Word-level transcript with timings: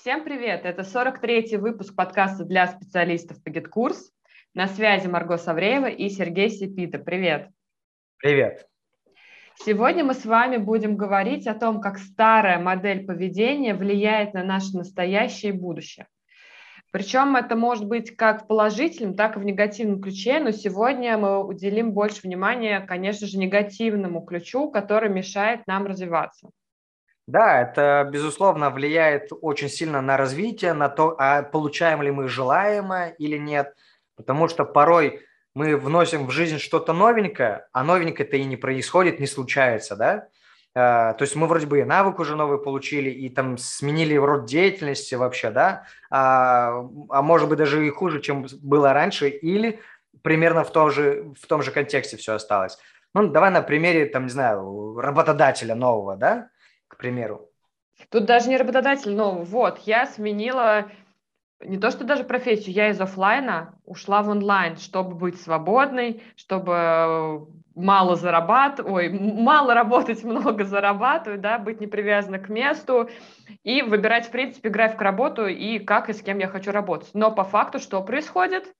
Всем 0.00 0.22
привет! 0.22 0.64
Это 0.64 0.82
43-й 0.82 1.56
выпуск 1.56 1.96
подкаста 1.96 2.44
для 2.44 2.68
специалистов 2.68 3.42
по 3.42 3.48
GitKurs. 3.48 3.96
На 4.54 4.68
связи 4.68 5.08
Марго 5.08 5.38
Савреева 5.38 5.86
и 5.86 6.08
Сергей 6.08 6.50
Сипита. 6.50 7.00
Привет! 7.00 7.48
Привет! 8.18 8.68
Сегодня 9.56 10.04
мы 10.04 10.14
с 10.14 10.24
вами 10.24 10.56
будем 10.58 10.96
говорить 10.96 11.48
о 11.48 11.54
том, 11.54 11.80
как 11.80 11.98
старая 11.98 12.60
модель 12.60 13.06
поведения 13.06 13.74
влияет 13.74 14.34
на 14.34 14.44
наше 14.44 14.76
настоящее 14.76 15.52
и 15.52 15.56
будущее. 15.56 16.06
Причем 16.92 17.34
это 17.34 17.56
может 17.56 17.84
быть 17.84 18.14
как 18.14 18.44
в 18.44 18.46
положительном, 18.46 19.16
так 19.16 19.36
и 19.36 19.40
в 19.40 19.44
негативном 19.44 20.00
ключе, 20.00 20.38
но 20.38 20.52
сегодня 20.52 21.18
мы 21.18 21.44
уделим 21.44 21.92
больше 21.92 22.20
внимания, 22.22 22.78
конечно 22.80 23.26
же, 23.26 23.36
негативному 23.36 24.22
ключу, 24.22 24.70
который 24.70 25.10
мешает 25.10 25.66
нам 25.66 25.86
развиваться. 25.86 26.50
Да, 27.28 27.60
это, 27.60 28.08
безусловно, 28.10 28.70
влияет 28.70 29.28
очень 29.42 29.68
сильно 29.68 30.00
на 30.00 30.16
развитие, 30.16 30.72
на 30.72 30.88
то, 30.88 31.14
а 31.18 31.42
получаем 31.42 32.00
ли 32.00 32.10
мы 32.10 32.26
желаемое 32.26 33.10
или 33.18 33.36
нет. 33.36 33.76
Потому 34.16 34.48
что 34.48 34.64
порой 34.64 35.26
мы 35.54 35.76
вносим 35.76 36.26
в 36.26 36.30
жизнь 36.30 36.56
что-то 36.56 36.94
новенькое, 36.94 37.66
а 37.72 37.84
новенькое-то 37.84 38.38
и 38.38 38.44
не 38.44 38.56
происходит, 38.56 39.20
не 39.20 39.26
случается, 39.26 39.94
да? 39.94 40.28
А, 40.74 41.12
то 41.12 41.22
есть 41.22 41.36
мы 41.36 41.46
вроде 41.48 41.66
бы 41.66 41.80
и 41.80 41.84
навык 41.84 42.18
уже 42.18 42.34
новый 42.34 42.58
получили, 42.58 43.10
и 43.10 43.28
там 43.28 43.58
сменили 43.58 44.14
род 44.14 44.46
деятельности 44.46 45.14
вообще, 45.14 45.50
да, 45.50 45.84
а, 46.10 46.82
а 47.10 47.20
может 47.20 47.50
быть 47.50 47.58
даже 47.58 47.86
и 47.86 47.90
хуже, 47.90 48.22
чем 48.22 48.46
было 48.62 48.94
раньше, 48.94 49.28
или 49.28 49.80
примерно 50.22 50.64
в 50.64 50.72
том 50.72 50.90
же, 50.90 51.34
в 51.38 51.46
том 51.46 51.60
же 51.60 51.72
контексте 51.72 52.16
все 52.16 52.32
осталось. 52.32 52.78
Ну, 53.12 53.28
давай 53.28 53.50
на 53.50 53.60
примере, 53.60 54.06
там, 54.06 54.24
не 54.24 54.30
знаю, 54.30 54.98
работодателя 54.98 55.74
нового, 55.74 56.16
да, 56.16 56.48
к 56.88 56.96
примеру. 56.96 57.50
Тут 58.10 58.24
даже 58.24 58.48
не 58.48 58.56
работодатель 58.56 59.14
нового. 59.14 59.44
Вот, 59.44 59.78
я 59.80 60.06
сменила 60.06 60.90
не 61.60 61.78
то 61.78 61.90
что 61.90 62.04
даже 62.04 62.24
профессию, 62.24 62.74
я 62.74 62.90
из 62.90 63.00
офлайна 63.00 63.74
ушла 63.84 64.22
в 64.22 64.28
онлайн, 64.28 64.76
чтобы 64.76 65.14
быть 65.16 65.40
свободной, 65.40 66.22
чтобы 66.36 67.48
мало 67.74 68.16
зарабатывать, 68.16 68.92
ой, 68.92 69.08
мало 69.08 69.74
работать, 69.74 70.22
много 70.24 70.64
зарабатывать, 70.64 71.40
да, 71.40 71.58
быть 71.58 71.80
не 71.80 71.86
привязанной 71.86 72.38
к 72.38 72.48
месту 72.48 73.08
и 73.64 73.82
выбирать, 73.82 74.26
в 74.26 74.30
принципе, 74.30 74.68
график 74.68 75.00
работы 75.00 75.52
и 75.52 75.78
как 75.78 76.08
и 76.08 76.12
с 76.12 76.22
кем 76.22 76.38
я 76.38 76.48
хочу 76.48 76.70
работать. 76.70 77.10
Но 77.14 77.32
по 77.32 77.44
факту 77.44 77.78
что 77.78 78.02
происходит? 78.02 78.72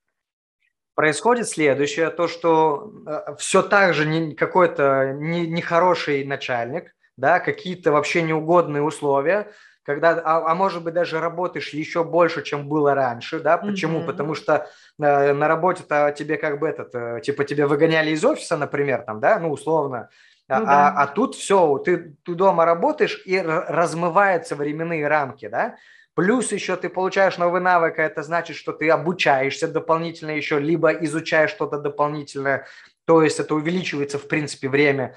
Происходит 0.94 1.48
следующее, 1.48 2.10
то, 2.10 2.26
что 2.26 2.92
э, 3.06 3.36
все 3.38 3.62
так 3.62 3.94
же 3.94 4.34
какой-то 4.34 5.12
нехороший 5.12 6.22
не 6.22 6.28
начальник, 6.28 6.94
да, 7.18 7.40
какие-то 7.40 7.92
вообще 7.92 8.22
неугодные 8.22 8.82
условия, 8.82 9.48
когда, 9.82 10.20
а, 10.24 10.50
а 10.50 10.54
может 10.54 10.84
быть 10.84 10.94
даже 10.94 11.20
работаешь 11.20 11.70
еще 11.70 12.04
больше, 12.04 12.42
чем 12.42 12.68
было 12.68 12.94
раньше, 12.94 13.40
да, 13.40 13.58
почему? 13.58 14.00
Mm-hmm. 14.00 14.06
Потому 14.06 14.34
что 14.34 14.68
э, 14.98 15.32
на 15.32 15.48
работе-то 15.48 16.14
тебе 16.16 16.36
как 16.36 16.60
бы 16.60 16.68
этот, 16.68 16.94
э, 16.94 17.20
типа 17.22 17.44
тебе 17.44 17.66
выгоняли 17.66 18.10
из 18.10 18.24
офиса, 18.24 18.56
например, 18.56 19.02
там, 19.02 19.20
да, 19.20 19.38
ну 19.38 19.50
условно, 19.50 20.10
а, 20.48 20.60
ну, 20.60 20.66
да. 20.66 20.88
а, 20.88 21.02
а 21.02 21.06
тут 21.08 21.34
все, 21.34 21.78
ты, 21.78 22.16
ты 22.24 22.34
дома 22.34 22.64
работаешь 22.64 23.20
и 23.26 23.38
размываются 23.40 24.56
временные 24.56 25.06
рамки, 25.08 25.48
да, 25.48 25.76
Плюс 26.18 26.50
еще 26.50 26.74
ты 26.74 26.88
получаешь 26.88 27.38
новый 27.38 27.60
навык, 27.60 28.00
а 28.00 28.02
это 28.02 28.24
значит, 28.24 28.56
что 28.56 28.72
ты 28.72 28.90
обучаешься 28.90 29.68
дополнительно 29.68 30.32
еще, 30.32 30.58
либо 30.58 30.90
изучаешь 30.90 31.50
что-то 31.50 31.78
дополнительное, 31.78 32.66
то 33.04 33.22
есть 33.22 33.38
это 33.38 33.54
увеличивается, 33.54 34.18
в 34.18 34.26
принципе, 34.26 34.68
время. 34.68 35.14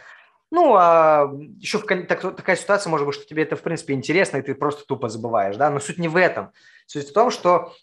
Ну, 0.51 0.75
а 0.75 1.31
еще 1.59 1.77
в, 1.77 1.85
так, 1.85 2.21
такая 2.35 2.57
ситуация 2.57 2.91
может 2.91 3.07
быть, 3.07 3.15
что 3.15 3.25
тебе 3.25 3.43
это, 3.43 3.55
в 3.55 3.61
принципе, 3.61 3.93
интересно, 3.93 4.37
и 4.37 4.41
ты 4.41 4.53
просто 4.53 4.85
тупо 4.85 5.07
забываешь, 5.07 5.55
да, 5.55 5.69
но 5.69 5.79
суть 5.79 5.97
не 5.97 6.09
в 6.09 6.17
этом. 6.17 6.51
Суть 6.85 7.09
в 7.09 7.13
том, 7.13 7.31
что 7.31 7.73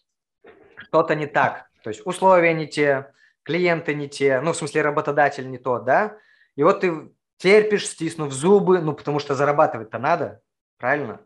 что-то 0.77 1.15
не 1.15 1.27
так. 1.27 1.71
То 1.83 1.89
есть 1.89 2.07
условия 2.07 2.53
не 2.53 2.67
те, 2.67 3.13
клиенты 3.43 3.95
не 3.95 4.09
те, 4.09 4.41
ну, 4.41 4.53
в 4.53 4.57
смысле, 4.57 4.83
работодатель 4.83 5.49
не 5.49 5.57
тот, 5.57 5.85
да, 5.85 6.19
и 6.57 6.63
вот 6.63 6.81
ты 6.81 7.11
терпишь, 7.39 7.87
стиснув 7.87 8.33
зубы, 8.33 8.81
ну, 8.81 8.93
потому 8.93 9.19
что 9.19 9.35
зарабатывать-то 9.35 9.99
надо, 9.99 10.43
правильно? 10.77 11.21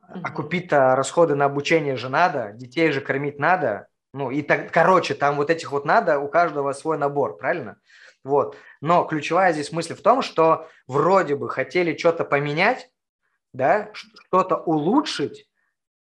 А 0.00 0.30
купить-то 0.30 0.94
расходы 0.96 1.34
на 1.34 1.46
обучение 1.46 1.96
же 1.96 2.10
надо, 2.10 2.52
детей 2.52 2.90
же 2.90 3.00
кормить 3.00 3.38
надо, 3.38 3.88
ну, 4.12 4.30
и 4.30 4.42
так, 4.42 4.70
короче, 4.70 5.14
там 5.14 5.36
вот 5.36 5.48
этих 5.48 5.72
вот 5.72 5.86
надо, 5.86 6.18
у 6.18 6.28
каждого 6.28 6.72
свой 6.72 6.98
набор, 6.98 7.38
правильно? 7.38 7.78
Вот. 8.24 8.56
Но 8.80 9.04
ключевая 9.04 9.52
здесь 9.52 9.70
мысль 9.70 9.94
в 9.94 10.02
том, 10.02 10.22
что 10.22 10.68
вроде 10.86 11.36
бы 11.36 11.48
хотели 11.48 11.96
что-то 11.96 12.24
поменять, 12.24 12.90
да, 13.52 13.90
что-то 13.92 14.56
улучшить, 14.56 15.46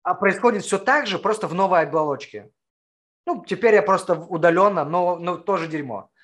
а 0.04 0.14
происходит 0.14 0.64
все 0.64 0.78
так 0.78 1.08
же, 1.08 1.18
просто 1.18 1.48
в 1.48 1.56
новой 1.56 1.82
оболочке. 1.82 2.50
Ну, 3.26 3.44
теперь 3.46 3.74
я 3.74 3.82
просто 3.82 4.16
удаленно, 4.16 4.86
но, 4.86 5.18
но 5.18 5.38
тоже 5.38 5.68
дерьмо. 5.68 6.10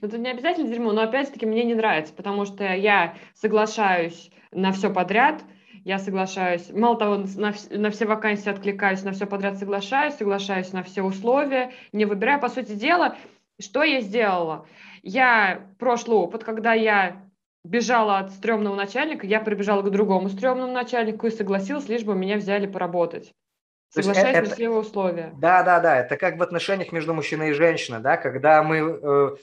Ну, 0.00 0.08
это 0.08 0.18
не 0.18 0.30
обязательно 0.30 0.68
дерьмо, 0.68 0.92
но 0.92 1.02
опять-таки 1.02 1.46
мне 1.46 1.64
не 1.64 1.74
нравится, 1.74 2.12
потому 2.12 2.44
что 2.44 2.64
я 2.64 3.16
соглашаюсь 3.34 4.30
на 4.52 4.72
все 4.72 4.92
подряд, 4.92 5.42
я 5.84 5.98
соглашаюсь, 5.98 6.70
мало 6.70 6.98
того, 6.98 7.24
на, 7.36 7.54
на 7.70 7.90
все 7.90 8.06
вакансии 8.06 8.50
откликаюсь, 8.50 9.04
на 9.04 9.12
все 9.12 9.24
подряд 9.24 9.56
соглашаюсь, 9.56 10.16
соглашаюсь 10.16 10.72
на 10.72 10.82
все 10.82 11.02
условия, 11.02 11.72
не 11.92 12.04
выбираю, 12.04 12.40
по 12.40 12.48
сути 12.48 12.72
дела, 12.72 13.16
что 13.60 13.82
я 13.82 14.00
сделала? 14.00 14.66
Я 15.02 15.66
прошлый 15.78 16.18
опыт, 16.18 16.44
когда 16.44 16.72
я 16.74 17.22
бежала 17.64 18.18
от 18.18 18.30
стрёмного 18.30 18.74
начальника, 18.74 19.26
я 19.26 19.40
прибежала 19.40 19.82
к 19.82 19.90
другому 19.90 20.28
стрёмному 20.28 20.72
начальнику 20.72 21.26
и 21.26 21.30
согласилась, 21.30 21.88
лишь 21.88 22.04
бы 22.04 22.14
меня 22.14 22.36
взяли 22.36 22.66
поработать. 22.66 23.34
Соглашаясь 23.88 24.36
это, 24.36 24.48
на 24.48 24.54
все 24.54 24.64
его 24.64 24.78
условия. 24.78 25.32
Да, 25.38 25.62
да, 25.62 25.80
да. 25.80 26.00
Это 26.00 26.16
как 26.16 26.36
в 26.36 26.42
отношениях 26.42 26.92
между 26.92 27.14
мужчиной 27.14 27.50
и 27.50 27.54
женщиной, 27.54 28.00
да, 28.00 28.16
когда 28.16 28.62
мы 28.62 28.76
э, 28.78 29.36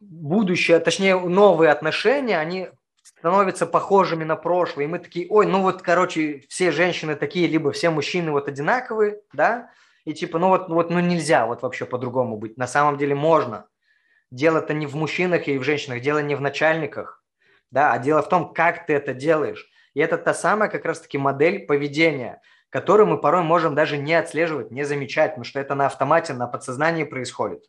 будущее, 0.00 0.78
точнее, 0.80 1.18
новые 1.18 1.70
отношения, 1.70 2.38
они 2.38 2.68
становятся 3.02 3.66
похожими 3.66 4.24
на 4.24 4.36
прошлое. 4.36 4.84
И 4.84 4.88
мы 4.88 4.98
такие, 4.98 5.26
ой, 5.28 5.46
ну 5.46 5.62
вот, 5.62 5.82
короче, 5.82 6.44
все 6.48 6.70
женщины 6.72 7.16
такие, 7.16 7.46
либо 7.46 7.72
все 7.72 7.90
мужчины 7.90 8.30
вот 8.30 8.48
одинаковые, 8.48 9.20
да, 9.32 9.70
и 10.04 10.14
типа, 10.14 10.38
ну 10.38 10.48
вот, 10.48 10.68
вот, 10.68 10.90
ну 10.90 11.00
нельзя 11.00 11.46
вот 11.46 11.62
вообще 11.62 11.86
по-другому 11.86 12.36
быть. 12.36 12.56
На 12.56 12.66
самом 12.66 12.96
деле 12.96 13.14
можно. 13.14 13.66
Дело-то 14.30 14.74
не 14.74 14.86
в 14.86 14.94
мужчинах 14.94 15.48
и 15.48 15.58
в 15.58 15.62
женщинах, 15.62 16.00
дело 16.00 16.20
не 16.20 16.34
в 16.34 16.40
начальниках, 16.40 17.24
да, 17.70 17.92
а 17.92 17.98
дело 17.98 18.22
в 18.22 18.28
том, 18.28 18.52
как 18.52 18.86
ты 18.86 18.94
это 18.94 19.12
делаешь. 19.12 19.68
И 19.94 20.00
это 20.00 20.18
та 20.18 20.34
самая 20.34 20.68
как 20.68 20.84
раз-таки 20.84 21.18
модель 21.18 21.66
поведения, 21.66 22.40
которую 22.68 23.08
мы 23.08 23.20
порой 23.20 23.42
можем 23.42 23.74
даже 23.74 23.98
не 23.98 24.14
отслеживать, 24.14 24.70
не 24.70 24.84
замечать, 24.84 25.32
потому 25.32 25.44
что 25.44 25.58
это 25.58 25.74
на 25.74 25.86
автомате, 25.86 26.32
на 26.32 26.46
подсознании 26.46 27.04
происходит. 27.04 27.64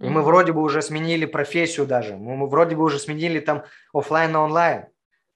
И 0.00 0.08
мы 0.08 0.22
вроде 0.22 0.52
бы 0.52 0.62
уже 0.62 0.80
сменили 0.82 1.26
профессию 1.26 1.86
даже, 1.86 2.16
мы 2.16 2.48
вроде 2.48 2.76
бы 2.76 2.84
уже 2.84 2.98
сменили 2.98 3.40
там 3.40 3.64
офлайн 3.92 4.30
на 4.30 4.44
онлайн, 4.44 4.86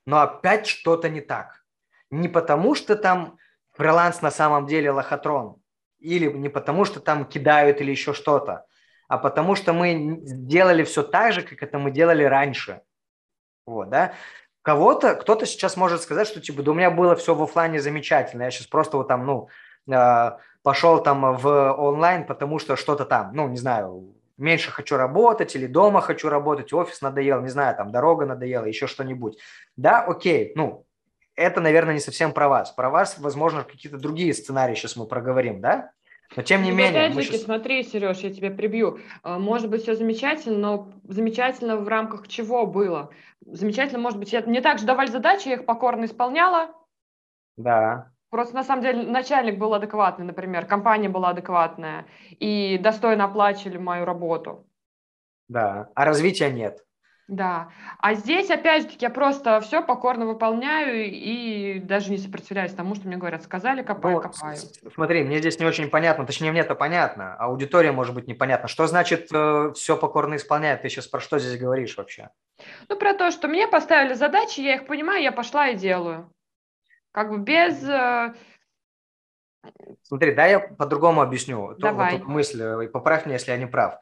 но 0.07 0.21
опять 0.21 0.67
что-то 0.67 1.09
не 1.09 1.21
так. 1.21 1.65
Не 2.11 2.29
потому, 2.29 2.75
что 2.75 2.95
там 2.95 3.39
фриланс 3.73 4.23
на 4.23 4.31
самом 4.31 4.67
деле 4.67 4.91
лохотрон, 4.91 5.62
или 6.03 6.31
не 6.33 6.49
потому, 6.49 6.85
что 6.85 7.01
там 7.01 7.25
кидают 7.25 7.81
или 7.81 7.91
еще 7.91 8.13
что-то, 8.13 8.67
а 9.09 9.19
потому 9.19 9.55
что 9.55 9.73
мы 9.73 10.19
делали 10.23 10.85
все 10.85 11.03
так 11.03 11.33
же, 11.33 11.43
как 11.43 11.63
это 11.63 11.79
мы 11.79 11.91
делали 11.91 12.25
раньше. 12.25 12.83
Вот, 13.67 13.91
да. 13.91 14.15
Кого-то, 14.63 15.15
кто-то 15.15 15.47
сейчас 15.47 15.77
может 15.77 16.03
сказать, 16.03 16.29
что 16.29 16.41
типа, 16.41 16.63
да 16.63 16.71
у 16.71 16.75
меня 16.75 16.91
было 16.91 17.17
все 17.17 17.35
в 17.35 17.43
офлайне 17.43 17.81
замечательно, 17.81 18.45
я 18.45 18.51
сейчас 18.51 18.67
просто 18.67 18.97
вот 18.97 19.09
там, 19.09 19.27
ну, 19.27 19.49
э, 19.93 20.31
пошел 20.63 21.03
там 21.03 21.37
в 21.37 21.73
онлайн, 21.73 22.27
потому 22.27 22.59
что 22.59 22.77
что-то 22.77 23.05
там, 23.05 23.33
ну, 23.35 23.49
не 23.49 23.57
знаю, 23.57 24.15
меньше 24.37 24.71
хочу 24.71 24.97
работать 24.97 25.55
или 25.57 25.67
дома 25.67 26.01
хочу 26.01 26.29
работать, 26.29 26.73
офис 26.73 27.01
надоел, 27.01 27.41
не 27.41 27.49
знаю, 27.49 27.77
там 27.77 27.91
дорога 27.91 28.27
надоела, 28.27 28.65
еще 28.65 28.87
что-нибудь. 28.87 29.39
Да, 29.77 30.03
окей, 30.03 30.53
ну, 30.55 30.87
это, 31.37 31.61
наверное, 31.61 31.95
не 31.95 32.01
совсем 32.01 32.33
про 32.33 32.49
вас. 32.49 32.71
Про 32.73 32.91
вас, 32.91 33.19
возможно, 33.19 33.65
какие-то 33.65 33.99
другие 33.99 34.35
сценарии 34.35 34.75
сейчас 34.75 34.97
мы 34.97 35.07
проговорим, 35.07 35.61
да? 35.61 35.93
Но 36.37 36.43
тем 36.43 36.63
не 36.63 36.71
ну, 36.71 36.77
менее... 36.77 37.07
Опять 37.07 37.15
же, 37.15 37.23
сейчас... 37.25 37.43
смотри, 37.43 37.83
Сереж, 37.83 38.19
я 38.19 38.33
тебя 38.33 38.51
прибью. 38.51 39.01
А, 39.23 39.39
может 39.39 39.69
быть, 39.69 39.83
все 39.83 39.95
замечательно, 39.95 40.59
но 40.59 40.93
замечательно 41.05 41.77
в 41.77 41.87
рамках 41.89 42.29
чего 42.29 42.67
было? 42.67 43.11
Замечательно, 43.45 43.99
может 43.99 44.19
быть, 44.19 44.35
мне 44.47 44.61
также 44.61 44.87
давали 44.87 45.11
задачи, 45.11 45.49
я 45.49 45.55
их 45.55 45.67
покорно 45.67 46.07
исполняла. 46.07 46.71
Да. 47.57 48.13
Просто 48.31 48.55
на 48.55 48.65
самом 48.65 48.83
деле 48.83 49.03
начальник 49.03 49.59
был 49.59 49.75
адекватный, 49.75 50.25
например, 50.25 50.65
компания 50.65 51.11
была 51.11 51.31
адекватная 51.31 52.07
и 52.31 52.79
достойно 52.79 53.25
оплачивали 53.25 53.77
мою 53.77 54.07
работу. 54.07 54.67
Да, 55.49 55.91
а 55.95 56.05
развития 56.07 56.51
нет. 56.51 56.83
Да. 57.29 57.71
А 57.99 58.15
здесь, 58.15 58.51
опять 58.51 58.91
же, 58.91 58.97
я 59.01 59.09
просто 59.09 59.61
все 59.61 59.83
покорно 59.83 60.27
выполняю 60.27 61.05
и 61.07 61.79
даже 61.79 62.11
не 62.11 62.19
сопротивляюсь 62.19 62.73
тому, 62.73 62.95
что 62.95 63.07
мне 63.07 63.17
говорят, 63.17 63.43
сказали, 63.43 63.83
копаю, 63.83 64.17
ну, 64.17 64.23
копаю. 64.23 64.57
Смотри, 64.95 65.23
мне 65.23 65.39
здесь 65.39 65.59
не 65.59 65.65
очень 65.65 65.89
понятно, 65.89 66.27
точнее, 66.27 66.51
мне 66.51 66.61
это 66.61 66.75
понятно, 66.75 67.37
а 67.37 67.47
аудитория 67.47 67.93
может 67.93 68.15
быть 68.15 68.27
непонятно. 68.27 68.69
Что 68.69 68.87
значит 68.87 69.29
э, 69.33 69.73
все 69.75 69.97
покорно 69.97 70.37
исполняет? 70.37 70.83
Ты 70.83 70.89
сейчас 70.89 71.07
про 71.07 71.21
что 71.21 71.39
здесь 71.39 71.59
говоришь 71.59 71.97
вообще? 71.97 72.31
Ну, 72.89 72.97
про 72.97 73.15
то, 73.15 73.31
что 73.31 73.49
мне 73.49 73.69
поставили 73.69 74.15
задачи, 74.15 74.61
я 74.61 74.75
их 74.75 74.87
понимаю, 74.87 75.23
я 75.23 75.33
пошла 75.33 75.69
и 75.69 75.77
делаю. 75.77 76.31
Как 77.13 77.31
бы 77.31 77.39
без 77.39 77.83
э, 77.85 78.35
Смотри, 80.03 80.35
да, 80.35 80.47
я 80.47 80.61
по-другому 80.61 81.21
объясню. 81.21 81.75
Давай. 81.79 82.19
Вот 82.19 82.27
мысль, 82.27 82.63
э, 82.63 82.89
поправь 82.89 83.27
меня, 83.27 83.37
если 83.37 83.53
я 83.53 83.57
не 83.57 83.67
прав. 83.67 83.99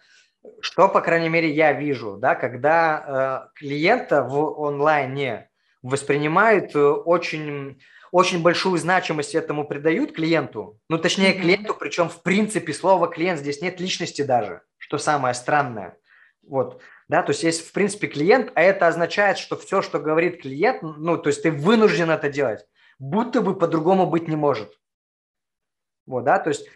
Что, 0.60 0.88
по 0.88 1.00
крайней 1.00 1.28
мере, 1.28 1.50
я 1.50 1.72
вижу, 1.72 2.16
да, 2.16 2.34
когда 2.34 3.48
э, 3.54 3.58
клиента 3.58 4.22
в 4.22 4.66
онлайне 4.66 5.50
воспринимают 5.82 6.74
э, 6.74 6.80
очень, 6.80 7.80
очень 8.10 8.42
большую 8.42 8.78
значимость 8.78 9.34
этому 9.34 9.66
придают 9.66 10.12
клиенту, 10.12 10.78
ну, 10.88 10.98
точнее, 10.98 11.34
mm-hmm. 11.34 11.40
клиенту, 11.40 11.74
причем 11.74 12.08
в 12.08 12.22
принципе 12.22 12.72
слова 12.72 13.08
клиент 13.08 13.40
здесь 13.40 13.60
нет 13.60 13.80
личности 13.80 14.22
даже, 14.22 14.62
что 14.78 14.96
самое 14.96 15.34
странное. 15.34 15.98
Вот, 16.42 16.80
да, 17.08 17.22
то 17.22 17.32
есть 17.32 17.42
есть 17.42 17.68
в 17.68 17.72
принципе 17.72 18.06
клиент, 18.06 18.50
а 18.54 18.62
это 18.62 18.86
означает, 18.86 19.36
что 19.36 19.56
все, 19.56 19.82
что 19.82 19.98
говорит 19.98 20.40
клиент, 20.40 20.82
ну, 20.82 21.18
то 21.18 21.28
есть 21.28 21.42
ты 21.42 21.50
вынужден 21.50 22.10
это 22.10 22.30
делать, 22.30 22.66
будто 22.98 23.42
бы 23.42 23.58
по-другому 23.58 24.06
быть 24.06 24.26
не 24.26 24.36
может. 24.36 24.78
Вот, 26.06 26.24
да, 26.24 26.38
то 26.38 26.48
есть 26.48 26.66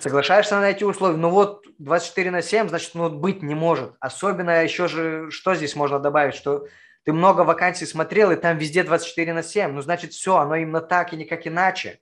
соглашаешься 0.00 0.58
на 0.58 0.70
эти 0.70 0.84
условия, 0.84 1.16
ну 1.16 1.30
вот 1.30 1.64
24 1.78 2.30
на 2.30 2.42
7, 2.42 2.68
значит, 2.68 2.94
ну 2.94 3.10
быть 3.10 3.42
не 3.42 3.54
может. 3.54 3.94
Особенно 4.00 4.62
еще 4.62 4.88
же, 4.88 5.30
что 5.30 5.54
здесь 5.54 5.76
можно 5.76 5.98
добавить, 5.98 6.34
что 6.34 6.66
ты 7.04 7.12
много 7.12 7.42
вакансий 7.42 7.86
смотрел, 7.86 8.30
и 8.30 8.36
там 8.36 8.58
везде 8.58 8.82
24 8.82 9.32
на 9.32 9.42
7, 9.42 9.72
ну 9.72 9.80
значит 9.82 10.12
все, 10.12 10.36
оно 10.36 10.56
именно 10.56 10.80
так 10.80 11.12
и 11.12 11.16
никак 11.16 11.46
иначе. 11.46 12.00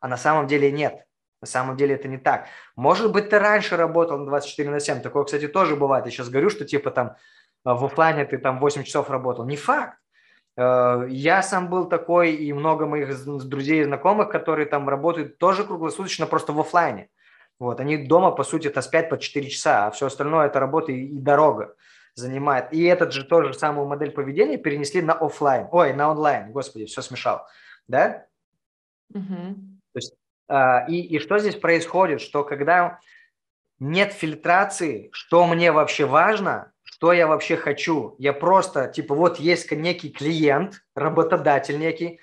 А 0.00 0.08
на 0.08 0.16
самом 0.16 0.46
деле 0.46 0.70
нет. 0.72 1.04
На 1.40 1.46
самом 1.46 1.76
деле 1.76 1.96
это 1.96 2.06
не 2.06 2.18
так. 2.18 2.46
Может 2.76 3.10
быть, 3.12 3.28
ты 3.28 3.38
раньше 3.38 3.76
работал 3.76 4.18
на 4.18 4.26
24 4.26 4.70
на 4.70 4.80
7. 4.80 5.00
Такое, 5.00 5.24
кстати, 5.24 5.48
тоже 5.48 5.74
бывает. 5.74 6.04
Я 6.04 6.12
сейчас 6.12 6.28
говорю, 6.28 6.50
что 6.50 6.64
типа 6.64 6.90
там 6.92 7.16
в 7.64 7.84
офлайне 7.84 8.24
ты 8.24 8.38
там 8.38 8.60
8 8.60 8.84
часов 8.84 9.10
работал. 9.10 9.44
Не 9.44 9.56
факт. 9.56 9.98
Э, 10.56 11.06
я 11.08 11.42
сам 11.42 11.68
был 11.68 11.88
такой, 11.88 12.34
и 12.34 12.52
много 12.52 12.86
моих 12.86 13.24
друзей 13.24 13.82
и 13.82 13.84
знакомых, 13.84 14.30
которые 14.30 14.66
там 14.66 14.88
работают 14.88 15.38
тоже 15.38 15.64
круглосуточно, 15.64 16.26
просто 16.26 16.52
в 16.52 16.60
офлайне. 16.60 17.08
Вот, 17.58 17.80
они 17.80 17.96
дома, 17.96 18.32
по 18.32 18.44
сути, 18.44 18.72
спят 18.80 19.08
по 19.08 19.18
4 19.18 19.48
часа, 19.48 19.86
а 19.86 19.90
все 19.90 20.06
остальное– 20.06 20.46
это 20.48 20.58
работа 20.58 20.90
и 20.92 21.08
дорога 21.12 21.76
занимает. 22.14 22.72
И 22.72 22.82
этот 22.82 23.12
же 23.12 23.24
тоже 23.24 23.54
самую 23.54 23.86
модель 23.86 24.10
поведения 24.10 24.58
перенесли 24.58 25.00
на 25.00 25.14
офлайн, 25.14 25.68
ой, 25.70 25.92
на 25.92 26.10
онлайн, 26.10 26.52
господи, 26.52 26.86
все 26.86 27.02
смешал, 27.02 27.46
да? 27.86 28.26
Угу. 29.14 29.54
То 29.92 29.98
есть, 29.98 30.14
а, 30.48 30.84
и, 30.88 31.00
и 31.00 31.18
что 31.18 31.38
здесь 31.38 31.56
происходит, 31.56 32.20
что 32.20 32.44
когда 32.44 32.98
нет 33.78 34.12
фильтрации, 34.12 35.10
что 35.12 35.46
мне 35.46 35.72
вообще 35.72 36.04
важно, 36.04 36.71
что 37.02 37.12
я 37.12 37.26
вообще 37.26 37.56
хочу. 37.56 38.14
Я 38.18 38.32
просто, 38.32 38.86
типа, 38.86 39.16
вот 39.16 39.40
есть 39.40 39.72
некий 39.72 40.10
клиент, 40.10 40.84
работодатель 40.94 41.76
некий, 41.76 42.20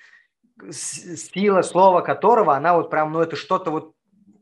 сила 0.72 1.64
слова 1.64 2.00
которого, 2.00 2.56
она 2.56 2.74
вот 2.78 2.90
прям, 2.90 3.12
ну 3.12 3.20
это 3.20 3.36
что-то 3.36 3.72
вот 3.72 3.94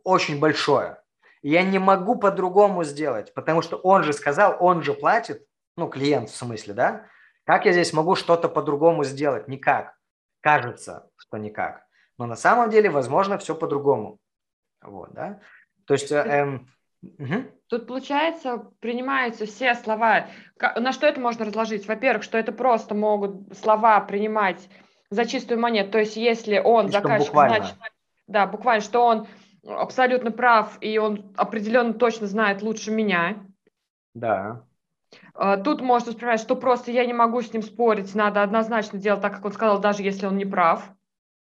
очень 0.04 0.40
большое. 0.40 1.02
я 1.42 1.64
не 1.64 1.80
могу 1.80 2.20
по-другому 2.20 2.84
сделать, 2.84 3.34
потому 3.34 3.64
что 3.64 3.78
он 3.78 4.04
же 4.04 4.14
сказал, 4.14 4.58
он 4.60 4.84
же 4.84 4.94
платит, 4.94 5.44
ну, 5.76 5.90
клиент 5.90 6.30
в 6.30 6.36
смысле, 6.36 6.76
да? 6.76 7.08
Как 7.44 7.66
я 7.66 7.72
здесь 7.72 7.92
могу 7.92 8.14
что-то 8.14 8.48
по-другому 8.48 9.04
сделать? 9.06 9.48
Никак. 9.48 9.96
Кажется, 10.42 11.10
что 11.16 11.38
никак. 11.38 11.82
Но 12.20 12.28
на 12.28 12.36
самом 12.36 12.70
деле, 12.70 12.92
возможно, 12.92 13.40
все 13.40 13.56
по-другому. 13.56 14.20
Вот, 14.84 15.14
да? 15.14 15.40
То 15.88 15.96
есть, 15.96 16.12
э, 16.12 16.18
эм, 16.18 16.68
Угу. 17.18 17.44
Тут, 17.68 17.88
получается, 17.88 18.72
принимаются 18.80 19.46
все 19.46 19.76
слова. 19.76 20.28
На 20.76 20.92
что 20.92 21.08
это 21.08 21.20
можно 21.20 21.46
разложить? 21.46 21.88
Во-первых, 21.88 22.24
что 22.24 22.38
это 22.38 22.52
просто 22.52 22.96
могут 22.96 23.58
слова 23.58 24.00
принимать 24.02 24.70
за 25.10 25.26
чистую 25.26 25.60
монету. 25.60 25.92
То 25.92 26.00
есть, 26.00 26.16
если 26.18 26.60
он, 26.60 26.88
и 26.88 26.92
заказчик, 26.92 27.32
значит, 27.32 27.76
да, 28.28 28.46
буквально, 28.46 28.82
что 28.82 29.06
он 29.06 29.28
абсолютно 29.68 30.32
прав, 30.32 30.78
и 30.82 30.98
он 30.98 31.34
определенно 31.36 31.94
точно 31.94 32.28
знает 32.28 32.62
лучше 32.62 32.92
меня. 32.92 33.46
Да. 34.14 34.64
А, 35.34 35.58
тут 35.58 35.82
можно 35.82 36.12
воспринимать, 36.12 36.42
что 36.42 36.56
просто 36.56 36.92
я 36.92 37.06
не 37.06 37.14
могу 37.14 37.42
с 37.42 37.54
ним 37.54 37.62
спорить, 37.62 38.16
надо 38.16 38.44
однозначно 38.44 39.00
делать 39.00 39.22
так, 39.22 39.36
как 39.36 39.46
он 39.46 39.54
сказал, 39.54 39.80
даже 39.80 40.04
если 40.04 40.26
он 40.26 40.38
не 40.38 40.46
прав. 40.46 40.90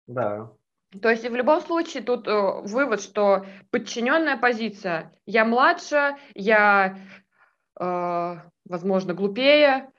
Да. 0.07 0.51
То 0.99 1.09
есть 1.09 1.27
в 1.27 1.35
любом 1.35 1.61
случае 1.61 2.03
тут 2.03 2.27
э, 2.27 2.61
вывод, 2.63 3.01
что 3.01 3.45
подчиненная 3.69 4.37
позиция. 4.37 5.13
Я 5.25 5.45
младше, 5.45 6.17
я, 6.33 6.97
э, 7.79 8.35
возможно, 8.65 9.13
глупее, 9.13 9.89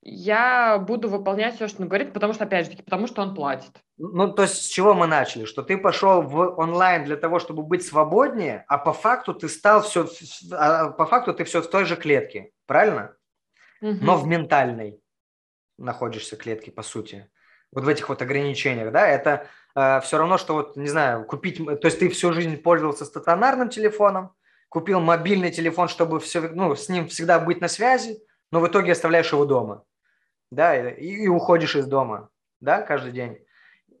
я 0.00 0.78
буду 0.78 1.08
выполнять 1.08 1.56
все, 1.56 1.68
что 1.68 1.82
он 1.82 1.88
говорит, 1.88 2.12
потому 2.12 2.32
что, 2.32 2.44
опять 2.44 2.64
же 2.64 2.70
таки, 2.70 2.82
потому 2.82 3.06
что 3.06 3.20
он 3.20 3.34
платит. 3.34 3.72
Ну, 3.98 4.32
то 4.32 4.42
есть 4.42 4.62
с 4.62 4.66
чего 4.68 4.94
мы 4.94 5.06
начали? 5.06 5.44
Что 5.44 5.62
ты 5.62 5.76
пошел 5.76 6.22
в 6.22 6.58
онлайн 6.58 7.04
для 7.04 7.16
того, 7.16 7.40
чтобы 7.40 7.62
быть 7.62 7.84
свободнее, 7.84 8.64
а 8.68 8.78
по 8.78 8.92
факту 8.92 9.34
ты 9.34 9.48
стал 9.48 9.82
все, 9.82 10.08
а 10.52 10.90
по 10.90 11.04
факту 11.04 11.34
ты 11.34 11.44
все 11.44 11.60
в 11.60 11.68
той 11.68 11.84
же 11.84 11.96
клетке, 11.96 12.52
правильно? 12.66 13.16
Угу. 13.82 13.98
Но 14.00 14.16
в 14.16 14.26
ментальной 14.26 15.00
находишься 15.76 16.36
клетке, 16.36 16.70
по 16.70 16.82
сути. 16.82 17.30
Вот 17.72 17.84
в 17.84 17.88
этих 17.88 18.08
вот 18.08 18.22
ограничениях, 18.22 18.92
да, 18.92 19.06
это 19.06 19.46
э, 19.74 20.00
все 20.00 20.18
равно, 20.18 20.38
что 20.38 20.54
вот, 20.54 20.76
не 20.76 20.88
знаю, 20.88 21.24
купить, 21.24 21.58
то 21.58 21.86
есть 21.86 21.98
ты 21.98 22.08
всю 22.08 22.32
жизнь 22.32 22.56
пользовался 22.56 23.04
стационарным 23.04 23.68
телефоном, 23.68 24.32
купил 24.68 25.00
мобильный 25.00 25.50
телефон, 25.50 25.88
чтобы 25.88 26.20
все, 26.20 26.40
ну, 26.40 26.74
с 26.74 26.88
ним 26.88 27.08
всегда 27.08 27.38
быть 27.38 27.60
на 27.60 27.68
связи, 27.68 28.20
но 28.50 28.60
в 28.60 28.68
итоге 28.68 28.92
оставляешь 28.92 29.32
его 29.32 29.44
дома, 29.44 29.84
да, 30.50 30.90
и, 30.90 31.04
и 31.04 31.28
уходишь 31.28 31.76
из 31.76 31.86
дома, 31.86 32.28
да, 32.60 32.82
каждый 32.82 33.12
день, 33.12 33.38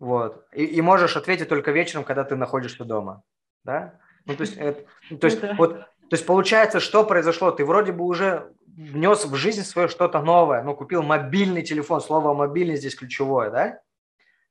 вот, 0.00 0.46
и, 0.52 0.64
и 0.64 0.80
можешь 0.80 1.16
ответить 1.16 1.48
только 1.48 1.70
вечером, 1.70 2.04
когда 2.04 2.24
ты 2.24 2.36
находишься 2.36 2.84
дома, 2.84 3.22
да, 3.64 3.98
ну, 4.24 4.34
то 4.36 4.42
есть, 4.42 4.56
это, 4.58 4.84
то 5.18 5.26
есть, 5.26 5.40
вот, 5.56 5.80
то 6.08 6.14
есть 6.14 6.24
получается, 6.24 6.80
что 6.80 7.04
произошло? 7.04 7.50
Ты 7.50 7.66
вроде 7.66 7.92
бы 7.92 8.04
уже 8.04 8.52
внес 8.66 9.26
в 9.26 9.34
жизнь 9.34 9.62
свое 9.62 9.88
что-то 9.88 10.22
новое, 10.22 10.62
ну, 10.62 10.74
купил 10.74 11.02
мобильный 11.02 11.62
телефон, 11.62 12.00
слово 12.00 12.32
мобильный 12.32 12.76
здесь 12.76 12.94
ключевое, 12.94 13.50
да? 13.50 13.80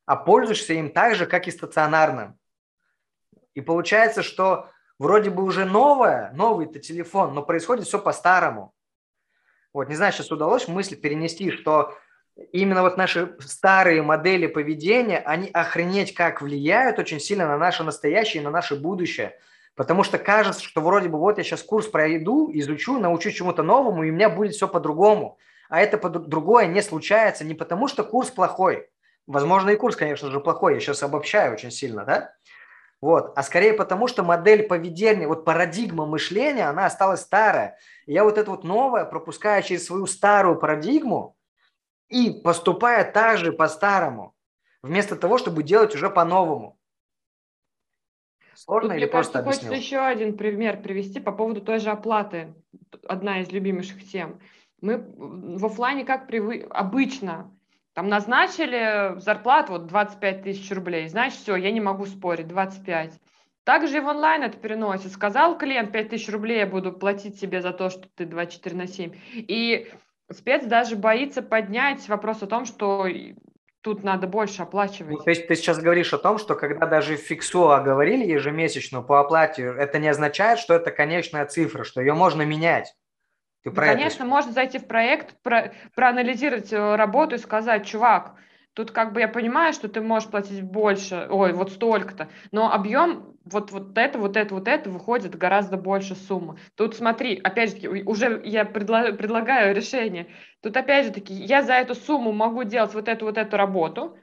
А 0.07 0.15
пользуешься 0.15 0.73
им 0.73 0.89
так 0.89 1.13
же, 1.13 1.27
как 1.27 1.47
и 1.47 1.51
стационарным. 1.51 2.39
И 3.53 3.61
получается, 3.61 4.23
что 4.23 4.71
вроде 4.97 5.29
бы 5.29 5.43
уже 5.43 5.65
новое, 5.65 6.31
новый-то 6.33 6.79
телефон, 6.79 7.35
но 7.35 7.43
происходит 7.43 7.85
все 7.85 7.99
по-старому. 7.99 8.73
Вот, 9.71 9.87
не 9.87 9.95
знаю, 9.95 10.11
сейчас 10.11 10.31
удалось 10.31 10.67
мысль 10.67 10.95
перенести, 10.95 11.51
что 11.51 11.95
именно 12.51 12.81
вот 12.81 12.97
наши 12.97 13.37
старые 13.41 14.01
модели 14.01 14.47
поведения, 14.47 15.19
они 15.19 15.51
охренеть 15.51 16.15
как 16.15 16.41
влияют 16.41 16.97
очень 16.97 17.19
сильно 17.19 17.45
на 17.45 17.59
наше 17.59 17.83
настоящее 17.83 18.41
и 18.41 18.45
на 18.45 18.49
наше 18.49 18.75
будущее– 18.75 19.39
Потому 19.77 20.03
что 20.03 20.17
кажется, 20.17 20.63
что 20.63 20.81
вроде 20.81 21.07
бы 21.07 21.19
вот 21.19 21.37
я 21.37 21.43
сейчас 21.43 21.61
курс 21.61 21.85
пройду, 21.85 22.49
изучу, 22.51 22.97
научу 22.97 23.29
чему-то 23.29 23.61
новому, 23.61 24.03
и 24.03 24.09
у 24.09 24.13
меня 24.13 24.27
будет 24.27 24.55
все 24.55 24.67
по-другому. 24.67 25.37
А 25.69 25.79
это 25.79 25.99
по 25.99 26.09
другое 26.09 26.65
не 26.65 26.81
случается 26.81 27.45
не 27.45 27.53
потому, 27.53 27.87
что 27.87 28.03
курс 28.03 28.31
плохой. 28.31 28.89
Возможно, 29.27 29.71
и 29.71 29.75
курс, 29.75 29.97
конечно 29.97 30.31
же, 30.31 30.39
плохой. 30.39 30.75
Я 30.75 30.79
сейчас 30.79 31.03
обобщаю 31.03 31.53
очень 31.53 31.69
сильно, 31.69 32.05
да? 32.05 32.33
Вот. 33.01 33.33
А 33.35 33.43
скорее 33.43 33.73
потому, 33.73 34.07
что 34.07 34.23
модель 34.23 34.63
поведения, 34.63 35.27
вот 35.27 35.45
парадигма 35.45 36.05
мышления, 36.05 36.67
она 36.67 36.85
осталась 36.85 37.21
старая. 37.21 37.77
И 38.05 38.13
я 38.13 38.23
вот 38.23 38.37
это 38.37 38.49
вот 38.49 38.63
новое 38.63 39.05
пропускаю 39.05 39.61
через 39.61 39.85
свою 39.85 40.07
старую 40.07 40.57
парадигму 40.57 41.35
и 42.07 42.31
поступая 42.31 43.09
так 43.11 43.37
же 43.37 43.51
по-старому, 43.51 44.33
вместо 44.81 45.17
того, 45.17 45.37
чтобы 45.37 45.61
делать 45.61 45.93
уже 45.93 46.09
по-новому. 46.09 46.79
Сложно 48.55 48.89
Тут, 48.89 48.97
или 48.97 49.03
мне 49.03 49.11
просто 49.11 49.33
кажется, 49.33 49.49
объяснил? 49.49 49.71
хочется 49.71 49.85
еще 49.85 49.99
один 49.99 50.37
пример 50.37 50.81
привести 50.81 51.19
по 51.19 51.31
поводу 51.31 51.61
той 51.61 51.79
же 51.79 51.91
оплаты. 51.91 52.55
Одна 53.07 53.41
из 53.41 53.51
любимейших 53.51 54.09
тем. 54.09 54.39
Мы 54.81 54.97
в 54.97 55.65
офлайне 55.65 56.05
как 56.05 56.27
привы... 56.27 56.65
обычно 56.69 57.55
там 57.97 58.09
назначили 58.09 59.19
зарплату 59.19 59.71
вот 59.71 59.87
25 59.87 60.43
тысяч 60.43 60.71
рублей. 60.71 61.07
Значит, 61.07 61.39
все, 61.39 61.55
я 61.55 61.71
не 61.71 61.81
могу 61.81 62.05
спорить, 62.05 62.47
25. 62.47 63.13
Также 63.63 63.97
и 63.97 63.99
в 63.99 64.05
онлайн 64.05 64.43
это 64.43 64.55
переносит. 64.55 65.11
Сказал 65.11 65.57
клиент, 65.57 65.91
5 65.91 66.09
тысяч 66.09 66.29
рублей 66.29 66.59
я 66.59 66.67
буду 66.67 66.93
платить 66.93 67.39
себе 67.39 67.59
за 67.59 67.71
то, 67.73 67.89
что 67.89 68.07
ты 68.13 68.27
24 68.27 68.75
на 68.75 68.85
7. 68.85 69.13
И 69.33 69.91
спец 70.31 70.63
даже 70.65 70.95
боится 70.95 71.41
поднять 71.41 72.07
вопрос 72.07 72.43
о 72.43 72.45
том, 72.45 72.65
что 72.65 73.07
тут 73.81 74.03
надо 74.03 74.27
больше 74.27 74.61
оплачивать. 74.61 75.23
То 75.23 75.31
есть 75.31 75.47
ты 75.47 75.55
сейчас 75.55 75.79
говоришь 75.79 76.13
о 76.13 76.19
том, 76.19 76.37
что 76.37 76.53
когда 76.53 76.85
даже 76.85 77.15
фиксу 77.15 77.71
оговорили 77.71 78.31
ежемесячную 78.31 79.03
по 79.03 79.19
оплате, 79.19 79.73
это 79.75 79.97
не 79.97 80.09
означает, 80.09 80.59
что 80.59 80.75
это 80.75 80.91
конечная 80.91 81.47
цифра, 81.47 81.83
что 81.83 82.01
ее 82.01 82.13
можно 82.13 82.43
менять. 82.43 82.93
Ты 83.69 83.75
про 83.75 83.85
конечно, 83.87 84.23
это... 84.23 84.29
можно 84.29 84.51
зайти 84.51 84.79
в 84.79 84.87
проект, 84.87 85.35
про, 85.41 85.73
проанализировать 85.95 86.71
э, 86.73 86.95
работу 86.95 87.35
и 87.35 87.39
сказать, 87.39 87.85
чувак, 87.85 88.35
Тут 88.77 88.91
как 88.91 89.11
бы 89.11 89.21
я 89.21 89.27
понимаю, 89.27 89.73
что 89.73 89.87
ты 89.87 90.01
можешь 90.01 90.29
платить 90.29 90.61
больше, 90.61 91.27
ой, 91.31 91.51
вот 91.51 91.71
столько-то, 91.71 92.29
но 92.51 92.71
объем 92.71 93.33
вот, 93.43 93.71
вот 93.71 93.97
это, 93.97 94.19
вот 94.19 94.37
это, 94.37 94.53
вот 94.53 94.67
это 94.67 94.91
выходит 94.91 95.35
гораздо 95.35 95.77
больше 95.77 96.13
суммы. 96.13 96.59
Тут 96.75 96.95
смотри, 96.95 97.41
опять 97.43 97.69
же 97.69 97.75
таки, 97.77 97.87
уже 97.87 98.39
я 98.45 98.65
предла- 98.65 99.13
предлагаю 99.13 99.75
решение. 99.75 100.27
Тут 100.61 100.77
опять 100.77 101.07
же 101.07 101.11
таки, 101.11 101.33
я 101.33 101.63
за 101.63 101.73
эту 101.73 101.95
сумму 101.95 102.31
могу 102.31 102.65
делать 102.65 102.93
вот 102.93 103.07
эту, 103.07 103.25
вот 103.25 103.39
эту 103.39 103.57
работу, 103.57 104.15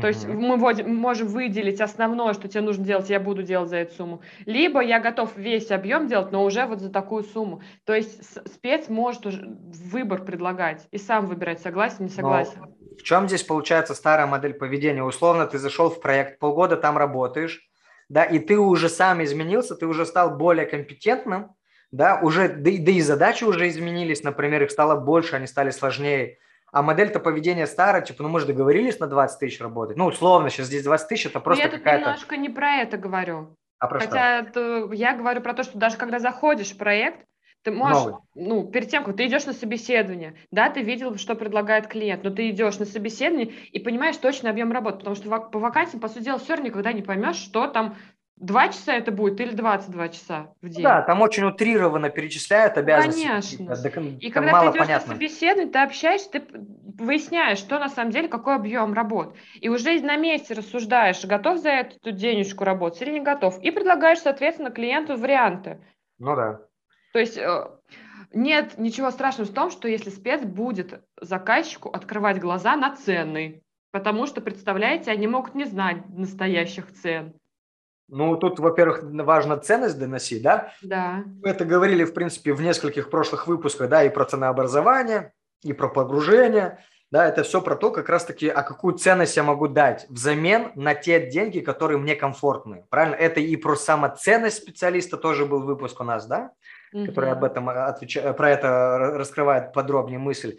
То 0.00 0.08
есть 0.08 0.26
мы 0.26 0.56
можем 0.56 1.28
выделить 1.28 1.80
основное, 1.80 2.32
что 2.32 2.48
тебе 2.48 2.62
нужно 2.62 2.84
делать, 2.84 3.10
я 3.10 3.20
буду 3.20 3.42
делать 3.42 3.68
за 3.68 3.76
эту 3.76 3.94
сумму. 3.94 4.22
Либо 4.46 4.80
я 4.80 5.00
готов 5.00 5.36
весь 5.36 5.70
объем 5.70 6.06
делать, 6.08 6.32
но 6.32 6.44
уже 6.44 6.64
вот 6.64 6.80
за 6.80 6.90
такую 6.90 7.24
сумму. 7.24 7.60
То 7.84 7.94
есть 7.94 8.22
спец 8.54 8.88
может 8.88 9.26
уже 9.26 9.44
выбор 9.46 10.24
предлагать 10.24 10.86
и 10.92 10.98
сам 10.98 11.26
выбирать, 11.26 11.60
согласен, 11.60 12.04
не 12.04 12.08
согласен. 12.08 12.58
Но 12.58 12.96
в 12.98 13.02
чем 13.02 13.28
здесь 13.28 13.42
получается 13.42 13.94
старая 13.94 14.26
модель 14.26 14.54
поведения? 14.54 15.02
Условно, 15.02 15.46
ты 15.46 15.58
зашел 15.58 15.90
в 15.90 16.00
проект, 16.00 16.38
полгода 16.38 16.76
там 16.76 16.96
работаешь, 16.96 17.68
да, 18.08 18.24
и 18.24 18.38
ты 18.38 18.58
уже 18.58 18.88
сам 18.88 19.22
изменился, 19.22 19.74
ты 19.74 19.86
уже 19.86 20.06
стал 20.06 20.36
более 20.36 20.64
компетентным, 20.64 21.52
да, 21.90 22.18
уже, 22.22 22.48
да, 22.48 22.70
да 22.78 22.90
и 22.90 23.00
задачи 23.02 23.44
уже 23.44 23.68
изменились, 23.68 24.22
например, 24.22 24.62
их 24.62 24.70
стало 24.70 24.98
больше, 24.98 25.36
они 25.36 25.46
стали 25.46 25.70
сложнее 25.70 26.38
а 26.72 26.82
модель-то 26.82 27.20
поведения 27.20 27.66
старая, 27.66 28.02
типа, 28.02 28.22
ну 28.22 28.30
мы 28.30 28.40
же 28.40 28.46
договорились 28.46 28.98
на 28.98 29.06
20 29.06 29.38
тысяч 29.38 29.60
работать. 29.60 29.96
Ну, 29.96 30.06
условно, 30.06 30.48
сейчас 30.48 30.66
здесь 30.66 30.82
20 30.82 31.08
тысяч, 31.08 31.26
это 31.26 31.38
просто 31.38 31.68
какая-то... 31.68 31.88
Я 31.88 31.96
тут 31.96 32.06
немножко 32.06 32.36
не 32.38 32.48
про 32.48 32.76
это 32.76 32.96
говорю. 32.96 33.56
А 33.78 33.86
про 33.88 34.00
Хотя 34.00 34.40
это, 34.40 34.88
я 34.92 35.14
говорю 35.14 35.42
про 35.42 35.52
то, 35.54 35.64
что 35.64 35.76
даже 35.76 35.98
когда 35.98 36.18
заходишь 36.18 36.72
в 36.72 36.78
проект, 36.78 37.26
ты 37.62 37.70
можешь, 37.70 38.04
Новый. 38.04 38.14
ну, 38.34 38.66
перед 38.68 38.88
тем, 38.88 39.04
как 39.04 39.16
ты 39.16 39.26
идешь 39.26 39.44
на 39.44 39.52
собеседование, 39.52 40.34
да, 40.50 40.70
ты 40.70 40.82
видел, 40.82 41.16
что 41.16 41.34
предлагает 41.34 41.86
клиент, 41.86 42.24
но 42.24 42.30
ты 42.30 42.50
идешь 42.50 42.78
на 42.78 42.86
собеседование 42.86 43.52
и 43.70 43.78
понимаешь 43.78 44.16
точный 44.16 44.50
объем 44.50 44.72
работы, 44.72 44.98
потому 44.98 45.14
что 45.14 45.28
по 45.28 45.58
вакансиям, 45.58 46.00
по 46.00 46.08
сути 46.08 46.24
дела, 46.24 46.38
все 46.38 46.54
равно 46.54 46.66
никогда 46.66 46.92
не 46.92 47.02
поймешь, 47.02 47.36
что 47.36 47.68
там 47.68 47.96
Два 48.42 48.70
часа 48.70 48.94
это 48.94 49.12
будет 49.12 49.40
или 49.40 49.54
22 49.54 50.08
часа 50.08 50.52
в 50.60 50.68
день? 50.68 50.82
Да, 50.82 51.02
там 51.02 51.20
очень 51.20 51.44
утрированно 51.44 52.10
перечисляют 52.10 52.76
обязанности. 52.76 53.24
Конечно. 53.24 53.66
Да, 53.66 54.16
и 54.18 54.30
когда 54.30 54.50
мало 54.50 54.72
ты 54.72 54.78
идешь 54.78 54.86
понятно. 54.86 55.12
на 55.12 55.14
собеседование, 55.14 55.72
ты 55.72 55.78
общаешься, 55.78 56.30
ты 56.30 56.42
выясняешь, 56.98 57.58
что 57.58 57.78
на 57.78 57.88
самом 57.88 58.10
деле, 58.10 58.26
какой 58.26 58.56
объем 58.56 58.94
работ. 58.94 59.36
И 59.60 59.68
уже 59.68 60.00
на 60.00 60.16
месте 60.16 60.54
рассуждаешь, 60.54 61.24
готов 61.24 61.58
за 61.58 61.70
эту 61.70 62.10
денежку 62.10 62.64
работать 62.64 63.00
или 63.02 63.12
не 63.12 63.20
готов. 63.20 63.60
И 63.62 63.70
предлагаешь, 63.70 64.18
соответственно, 64.18 64.72
клиенту 64.72 65.16
варианты. 65.16 65.78
Ну 66.18 66.34
да. 66.34 66.62
То 67.12 67.20
есть 67.20 67.38
э, 67.38 67.70
нет 68.32 68.76
ничего 68.76 69.12
страшного 69.12 69.48
в 69.48 69.54
том, 69.54 69.70
что 69.70 69.86
если 69.86 70.10
спец 70.10 70.42
будет 70.42 71.00
заказчику 71.20 71.90
открывать 71.90 72.40
глаза 72.40 72.74
на 72.74 72.96
цены. 72.96 73.62
Потому 73.92 74.26
что, 74.26 74.40
представляете, 74.40 75.12
они 75.12 75.28
могут 75.28 75.54
не 75.54 75.64
знать 75.64 76.08
настоящих 76.08 76.92
цен. 76.92 77.34
Ну, 78.08 78.36
тут, 78.36 78.58
во-первых, 78.58 79.02
важно 79.02 79.56
ценность 79.56 79.98
доносить, 79.98 80.42
да? 80.42 80.72
Да. 80.82 81.24
Мы 81.42 81.48
это 81.48 81.64
говорили, 81.64 82.04
в 82.04 82.12
принципе, 82.12 82.52
в 82.52 82.60
нескольких 82.60 83.10
прошлых 83.10 83.46
выпусках, 83.46 83.88
да, 83.88 84.04
и 84.04 84.10
про 84.10 84.24
ценообразование, 84.24 85.32
и 85.62 85.72
про 85.72 85.88
погружение, 85.88 86.78
да, 87.12 87.28
это 87.28 87.42
все 87.42 87.60
про 87.60 87.76
то, 87.76 87.90
как 87.90 88.08
раз-таки, 88.08 88.48
а 88.48 88.62
какую 88.62 88.94
ценность 88.94 89.36
я 89.36 89.42
могу 89.42 89.68
дать 89.68 90.06
взамен 90.08 90.72
на 90.76 90.94
те 90.94 91.30
деньги, 91.30 91.60
которые 91.60 91.98
мне 91.98 92.16
комфортны, 92.16 92.86
правильно? 92.88 93.16
Это 93.16 93.38
и 93.38 93.54
про 93.56 93.76
самоценность 93.76 94.56
специалиста 94.56 95.18
тоже 95.18 95.44
был 95.44 95.60
выпуск 95.60 96.00
у 96.00 96.04
нас, 96.04 96.26
да, 96.26 96.52
угу. 96.90 97.04
который 97.04 97.30
об 97.30 97.44
этом 97.44 97.68
отвечает, 97.68 98.34
про 98.34 98.50
это 98.50 98.96
раскрывает 99.14 99.74
подробнее 99.74 100.18
мысль. 100.18 100.56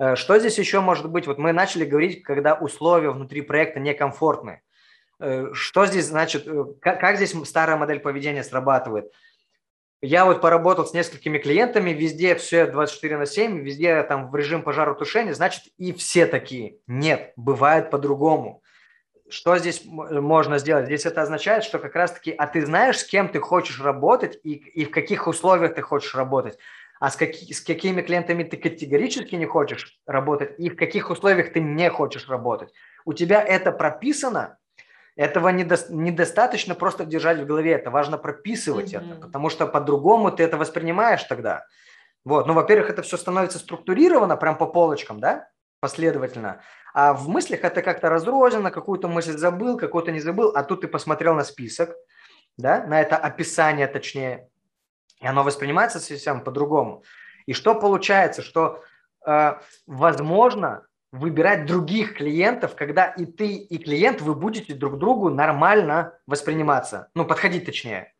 Э, 0.00 0.16
что 0.16 0.36
здесь 0.40 0.58
еще 0.58 0.80
может 0.80 1.08
быть? 1.08 1.28
Вот 1.28 1.38
мы 1.38 1.52
начали 1.52 1.84
говорить, 1.84 2.24
когда 2.24 2.54
условия 2.54 3.10
внутри 3.10 3.40
проекта 3.40 3.78
некомфортны. 3.78 4.62
Э, 5.22 5.50
что 5.52 5.86
здесь 5.86 6.06
значит, 6.06 6.48
э, 6.48 6.64
как, 6.80 7.16
здесь 7.16 7.32
старая 7.48 7.76
модель 7.76 8.00
поведения 8.00 8.42
срабатывает? 8.42 9.12
Я 10.00 10.24
вот 10.24 10.40
поработал 10.40 10.84
с 10.84 10.94
несколькими 10.94 11.38
клиентами, 11.38 11.90
везде 11.90 12.34
все 12.34 12.66
24 12.66 13.18
на 13.18 13.26
7, 13.26 13.60
везде 13.60 14.02
там 14.02 14.32
в 14.32 14.34
режим 14.34 14.62
пожаротушения, 14.62 15.32
значит 15.32 15.62
и 15.78 15.92
все 15.92 16.26
такие. 16.26 16.78
Нет, 16.88 17.32
бывает 17.36 17.90
по-другому. 17.90 18.64
Что 19.28 19.56
здесь 19.58 19.84
можно 19.84 20.58
сделать? 20.58 20.86
Здесь 20.86 21.06
это 21.06 21.22
означает, 21.22 21.62
что 21.62 21.78
как 21.78 21.94
раз-таки, 21.94 22.32
а 22.32 22.48
ты 22.48 22.66
знаешь, 22.66 22.98
с 22.98 23.04
кем 23.04 23.28
ты 23.28 23.38
хочешь 23.38 23.80
работать 23.80 24.40
и, 24.42 24.54
и 24.54 24.84
в 24.84 24.90
каких 24.90 25.28
условиях 25.28 25.76
ты 25.76 25.82
хочешь 25.82 26.16
работать. 26.16 26.58
А 26.98 27.08
с, 27.08 27.14
каки, 27.14 27.54
с 27.54 27.60
какими 27.60 28.02
клиентами 28.02 28.42
ты 28.42 28.56
категорически 28.56 29.36
не 29.36 29.46
хочешь 29.46 30.00
работать 30.04 30.58
и 30.58 30.68
в 30.68 30.74
каких 30.74 31.10
условиях 31.10 31.52
ты 31.52 31.60
не 31.60 31.88
хочешь 31.90 32.28
работать. 32.28 32.72
У 33.04 33.12
тебя 33.12 33.40
это 33.40 33.70
прописано, 33.70 34.58
этого 35.16 35.48
недо, 35.48 35.76
недостаточно 35.90 36.74
просто 36.74 37.04
держать 37.04 37.38
в 37.38 37.46
голове, 37.46 37.72
это 37.72 37.90
важно 37.90 38.18
прописывать 38.18 38.94
mm-hmm. 38.94 39.12
это, 39.12 39.20
потому 39.20 39.50
что 39.50 39.66
по-другому 39.66 40.30
ты 40.30 40.42
это 40.42 40.56
воспринимаешь 40.56 41.22
тогда. 41.24 41.66
Вот, 42.24 42.46
ну, 42.46 42.54
во-первых, 42.54 42.90
это 42.90 43.02
все 43.02 43.16
становится 43.16 43.58
структурировано 43.58 44.36
прям 44.36 44.56
по 44.56 44.66
полочкам, 44.66 45.20
да, 45.20 45.48
последовательно. 45.80 46.62
А 46.94 47.14
в 47.14 47.28
мыслях 47.28 47.64
это 47.64 47.82
как-то 47.82 48.08
разрознено, 48.08 48.70
какую-то 48.70 49.08
мысль 49.08 49.36
забыл, 49.36 49.76
какую-то 49.76 50.12
не 50.12 50.20
забыл, 50.20 50.52
а 50.54 50.62
тут 50.62 50.82
ты 50.82 50.88
посмотрел 50.88 51.34
на 51.34 51.44
список, 51.44 51.94
да, 52.56 52.84
на 52.86 53.00
это 53.00 53.16
описание 53.16 53.88
точнее, 53.88 54.48
и 55.20 55.26
оно 55.26 55.42
воспринимается 55.42 56.00
совсем 56.00 56.42
по-другому. 56.42 57.02
И 57.46 57.54
что 57.54 57.74
получается, 57.74 58.42
что, 58.42 58.82
э, 59.26 59.54
возможно, 59.86 60.86
выбирать 61.12 61.66
других 61.66 62.14
клиентов, 62.16 62.74
когда 62.74 63.06
и 63.06 63.26
ты, 63.26 63.54
и 63.54 63.78
клиент, 63.78 64.22
вы 64.22 64.34
будете 64.34 64.74
друг 64.74 64.98
другу 64.98 65.28
нормально 65.28 66.18
восприниматься, 66.26 67.10
ну, 67.14 67.26
подходить 67.26 67.66
точнее. 67.66 68.12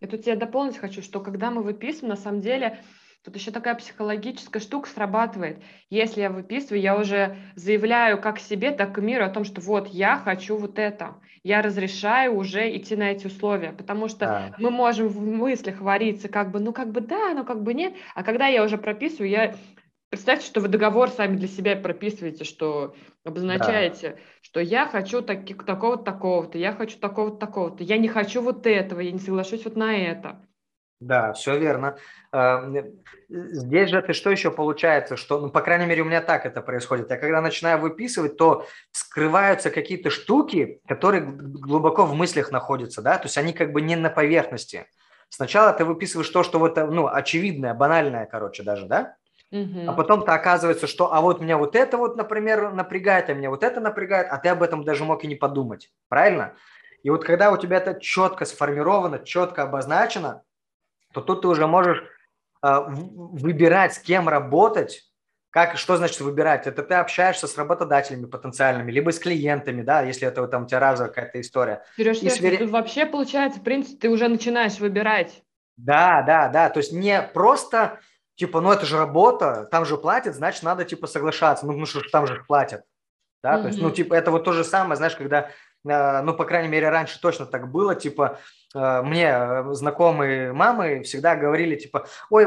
Я 0.00 0.08
тут 0.08 0.24
тебя 0.24 0.36
дополнить 0.36 0.78
хочу, 0.78 1.02
что 1.02 1.20
когда 1.20 1.50
мы 1.50 1.62
выписываем, 1.62 2.08
на 2.08 2.16
самом 2.16 2.40
деле, 2.40 2.78
тут 3.22 3.36
еще 3.36 3.50
такая 3.50 3.74
психологическая 3.74 4.62
штука 4.62 4.88
срабатывает. 4.88 5.62
Если 5.90 6.22
я 6.22 6.30
выписываю, 6.30 6.80
я 6.80 6.96
уже 6.96 7.36
заявляю 7.54 8.18
как 8.18 8.38
себе, 8.38 8.70
так 8.70 8.96
и 8.96 9.02
миру 9.02 9.26
о 9.26 9.28
том, 9.28 9.44
что 9.44 9.60
вот 9.60 9.88
я 9.88 10.16
хочу 10.16 10.56
вот 10.56 10.78
это. 10.78 11.16
Я 11.42 11.60
разрешаю 11.60 12.36
уже 12.36 12.74
идти 12.74 12.96
на 12.96 13.12
эти 13.12 13.26
условия, 13.26 13.72
потому 13.72 14.08
что 14.08 14.26
да. 14.26 14.54
мы 14.58 14.70
можем 14.70 15.08
в 15.08 15.20
мыслях 15.20 15.80
вариться 15.80 16.28
как 16.28 16.50
бы, 16.50 16.60
ну 16.60 16.72
как 16.72 16.92
бы 16.92 17.02
да, 17.02 17.34
ну 17.34 17.44
как 17.44 17.62
бы 17.62 17.74
нет. 17.74 17.92
А 18.14 18.22
когда 18.22 18.46
я 18.46 18.64
уже 18.64 18.78
прописываю, 18.78 19.28
я 19.28 19.54
Представьте, 20.10 20.44
что 20.44 20.60
вы 20.60 20.66
договор 20.66 21.08
сами 21.08 21.36
для 21.36 21.46
себя 21.46 21.76
прописываете, 21.76 22.42
что 22.42 22.96
обозначаете, 23.24 24.10
да. 24.10 24.16
что 24.42 24.60
я 24.60 24.88
хочу 24.88 25.22
таки, 25.22 25.54
такого-то, 25.54 26.02
такого-то, 26.02 26.58
я 26.58 26.72
хочу 26.72 26.98
такого-то, 26.98 27.36
такого-то, 27.36 27.84
я 27.84 27.96
не 27.96 28.08
хочу 28.08 28.42
вот 28.42 28.66
этого, 28.66 28.98
я 28.98 29.12
не 29.12 29.20
соглашусь 29.20 29.64
вот 29.64 29.76
на 29.76 29.96
это. 29.96 30.44
Да, 30.98 31.32
все 31.32 31.56
верно. 31.56 31.96
А, 32.32 32.68
здесь 33.28 33.88
же 33.88 34.02
ты 34.02 34.12
что 34.12 34.30
еще 34.30 34.50
получается, 34.50 35.16
что, 35.16 35.40
ну, 35.40 35.48
по 35.48 35.62
крайней 35.62 35.86
мере, 35.86 36.02
у 36.02 36.04
меня 36.04 36.20
так 36.20 36.44
это 36.44 36.60
происходит. 36.60 37.08
Я 37.08 37.16
когда 37.16 37.40
начинаю 37.40 37.78
выписывать, 37.78 38.36
то 38.36 38.66
скрываются 38.90 39.70
какие-то 39.70 40.10
штуки, 40.10 40.80
которые 40.88 41.22
глубоко 41.22 42.04
в 42.04 42.14
мыслях 42.14 42.50
находятся, 42.50 43.00
да, 43.00 43.16
то 43.16 43.26
есть 43.26 43.38
они 43.38 43.52
как 43.52 43.72
бы 43.72 43.80
не 43.80 43.94
на 43.94 44.10
поверхности. 44.10 44.86
Сначала 45.28 45.72
ты 45.72 45.84
выписываешь 45.84 46.28
то, 46.28 46.42
что 46.42 46.58
вот, 46.58 46.76
ну, 46.76 47.06
очевидное, 47.06 47.74
банальное, 47.74 48.26
короче, 48.26 48.64
даже, 48.64 48.86
да, 48.86 49.16
Угу. 49.52 49.88
А 49.88 49.92
потом-то 49.92 50.32
оказывается, 50.32 50.86
что 50.86 51.12
а 51.12 51.20
вот 51.20 51.40
меня 51.40 51.58
вот 51.58 51.74
это 51.74 51.96
вот, 51.96 52.16
например, 52.16 52.72
напрягает, 52.72 53.28
а 53.30 53.34
меня 53.34 53.50
вот 53.50 53.64
это 53.64 53.80
напрягает, 53.80 54.28
а 54.30 54.38
ты 54.38 54.48
об 54.48 54.62
этом 54.62 54.84
даже 54.84 55.04
мог 55.04 55.24
и 55.24 55.26
не 55.26 55.34
подумать. 55.34 55.90
Правильно? 56.08 56.54
И 57.02 57.10
вот 57.10 57.24
когда 57.24 57.50
у 57.50 57.56
тебя 57.56 57.78
это 57.78 57.98
четко 57.98 58.44
сформировано, 58.44 59.18
четко 59.20 59.62
обозначено, 59.62 60.42
то 61.12 61.20
тут 61.20 61.42
ты 61.42 61.48
уже 61.48 61.66
можешь 61.66 62.02
э, 62.62 62.80
выбирать, 62.86 63.94
с 63.94 63.98
кем 63.98 64.28
работать. 64.28 65.06
Как, 65.50 65.76
что 65.78 65.96
значит 65.96 66.20
выбирать? 66.20 66.68
Это 66.68 66.84
ты 66.84 66.94
общаешься 66.94 67.48
с 67.48 67.58
работодателями 67.58 68.26
потенциальными, 68.26 68.92
либо 68.92 69.10
с 69.10 69.18
клиентами, 69.18 69.82
да, 69.82 70.02
если 70.02 70.28
это 70.28 70.46
там 70.46 70.62
у 70.62 70.66
тебя 70.66 70.78
разовая 70.78 71.12
какая-то 71.12 71.40
история. 71.40 71.82
Сереж, 71.96 72.18
и 72.22 72.30
свери... 72.30 72.58
тут 72.58 72.70
вообще 72.70 73.04
получается, 73.04 73.58
в 73.58 73.64
принципе, 73.64 73.96
ты 73.96 74.08
уже 74.10 74.28
начинаешь 74.28 74.78
выбирать. 74.78 75.42
Да, 75.76 76.22
да, 76.22 76.48
да. 76.48 76.68
То 76.68 76.78
есть 76.78 76.92
не 76.92 77.20
просто 77.20 77.98
типа, 78.40 78.62
ну 78.62 78.72
это 78.72 78.86
же 78.86 78.96
работа, 78.96 79.68
там 79.70 79.84
же 79.84 79.98
платят, 79.98 80.34
значит, 80.34 80.62
надо 80.62 80.86
типа 80.86 81.06
соглашаться, 81.06 81.66
ну, 81.66 81.72
ну 81.72 81.84
что 81.84 82.00
там 82.10 82.26
же 82.26 82.42
платят, 82.48 82.84
да, 83.42 83.58
mm-hmm. 83.58 83.60
то 83.60 83.68
есть, 83.68 83.82
ну, 83.82 83.90
типа, 83.90 84.14
это 84.14 84.30
вот 84.30 84.44
то 84.44 84.52
же 84.52 84.64
самое, 84.64 84.96
знаешь, 84.96 85.14
когда, 85.14 85.50
э, 85.86 86.22
ну, 86.22 86.32
по 86.32 86.46
крайней 86.46 86.68
мере, 86.68 86.88
раньше 86.88 87.20
точно 87.20 87.44
так 87.44 87.70
было, 87.70 87.94
типа, 87.94 88.38
э, 88.74 89.02
мне 89.02 89.74
знакомые 89.74 90.54
мамы 90.54 91.02
всегда 91.02 91.36
говорили, 91.36 91.76
типа, 91.76 92.06
ой, 92.30 92.46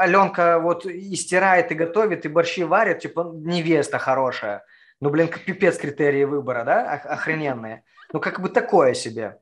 Аленка 0.00 0.58
вот 0.58 0.86
и 0.86 1.14
стирает, 1.14 1.70
и 1.70 1.76
готовит, 1.76 2.26
и 2.26 2.28
борщи 2.28 2.64
варит, 2.64 2.98
типа, 2.98 3.30
невеста 3.32 4.00
хорошая. 4.00 4.64
Ну, 5.00 5.10
блин, 5.10 5.28
пипец 5.46 5.78
критерии 5.78 6.24
выбора, 6.24 6.64
да, 6.64 6.94
охрененные. 6.94 7.84
Ну, 8.12 8.18
как 8.18 8.40
бы 8.40 8.48
такое 8.48 8.94
себе. 8.94 9.38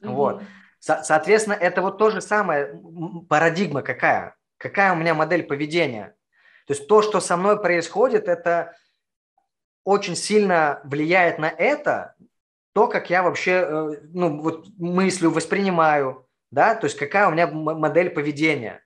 Mm-hmm. 0.00 0.10
Вот. 0.10 0.42
Со- 0.78 1.02
соответственно, 1.02 1.54
это 1.54 1.82
вот 1.82 1.98
то 1.98 2.10
же 2.10 2.20
самое, 2.20 2.80
парадигма 3.28 3.82
какая 3.82 4.36
какая 4.64 4.94
у 4.94 4.96
меня 4.96 5.12
модель 5.12 5.42
поведения. 5.42 6.16
То 6.66 6.72
есть 6.72 6.88
то, 6.88 7.02
что 7.02 7.20
со 7.20 7.36
мной 7.36 7.60
происходит, 7.60 8.28
это 8.28 8.74
очень 9.84 10.16
сильно 10.16 10.80
влияет 10.84 11.38
на 11.38 11.50
это, 11.50 12.14
то, 12.72 12.88
как 12.88 13.10
я 13.10 13.22
вообще 13.22 13.50
э, 13.50 13.90
ну, 14.14 14.40
вот 14.40 14.66
мыслю, 14.78 15.28
воспринимаю, 15.28 16.26
да, 16.50 16.74
то 16.74 16.86
есть 16.86 16.96
какая 16.96 17.28
у 17.28 17.32
меня 17.32 17.46
модель 17.46 18.08
поведения. 18.08 18.82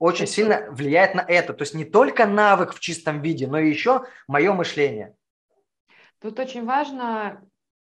Очень 0.00 0.26
сильно 0.26 0.66
влияет 0.72 1.14
на 1.14 1.20
это. 1.20 1.54
То 1.54 1.62
есть 1.62 1.74
не 1.74 1.84
только 1.84 2.26
навык 2.26 2.74
в 2.74 2.80
чистом 2.80 3.22
виде, 3.22 3.46
но 3.46 3.60
и 3.60 3.70
еще 3.70 4.04
мое 4.26 4.52
мышление. 4.52 5.14
Тут 6.20 6.40
очень 6.40 6.64
важно 6.64 7.40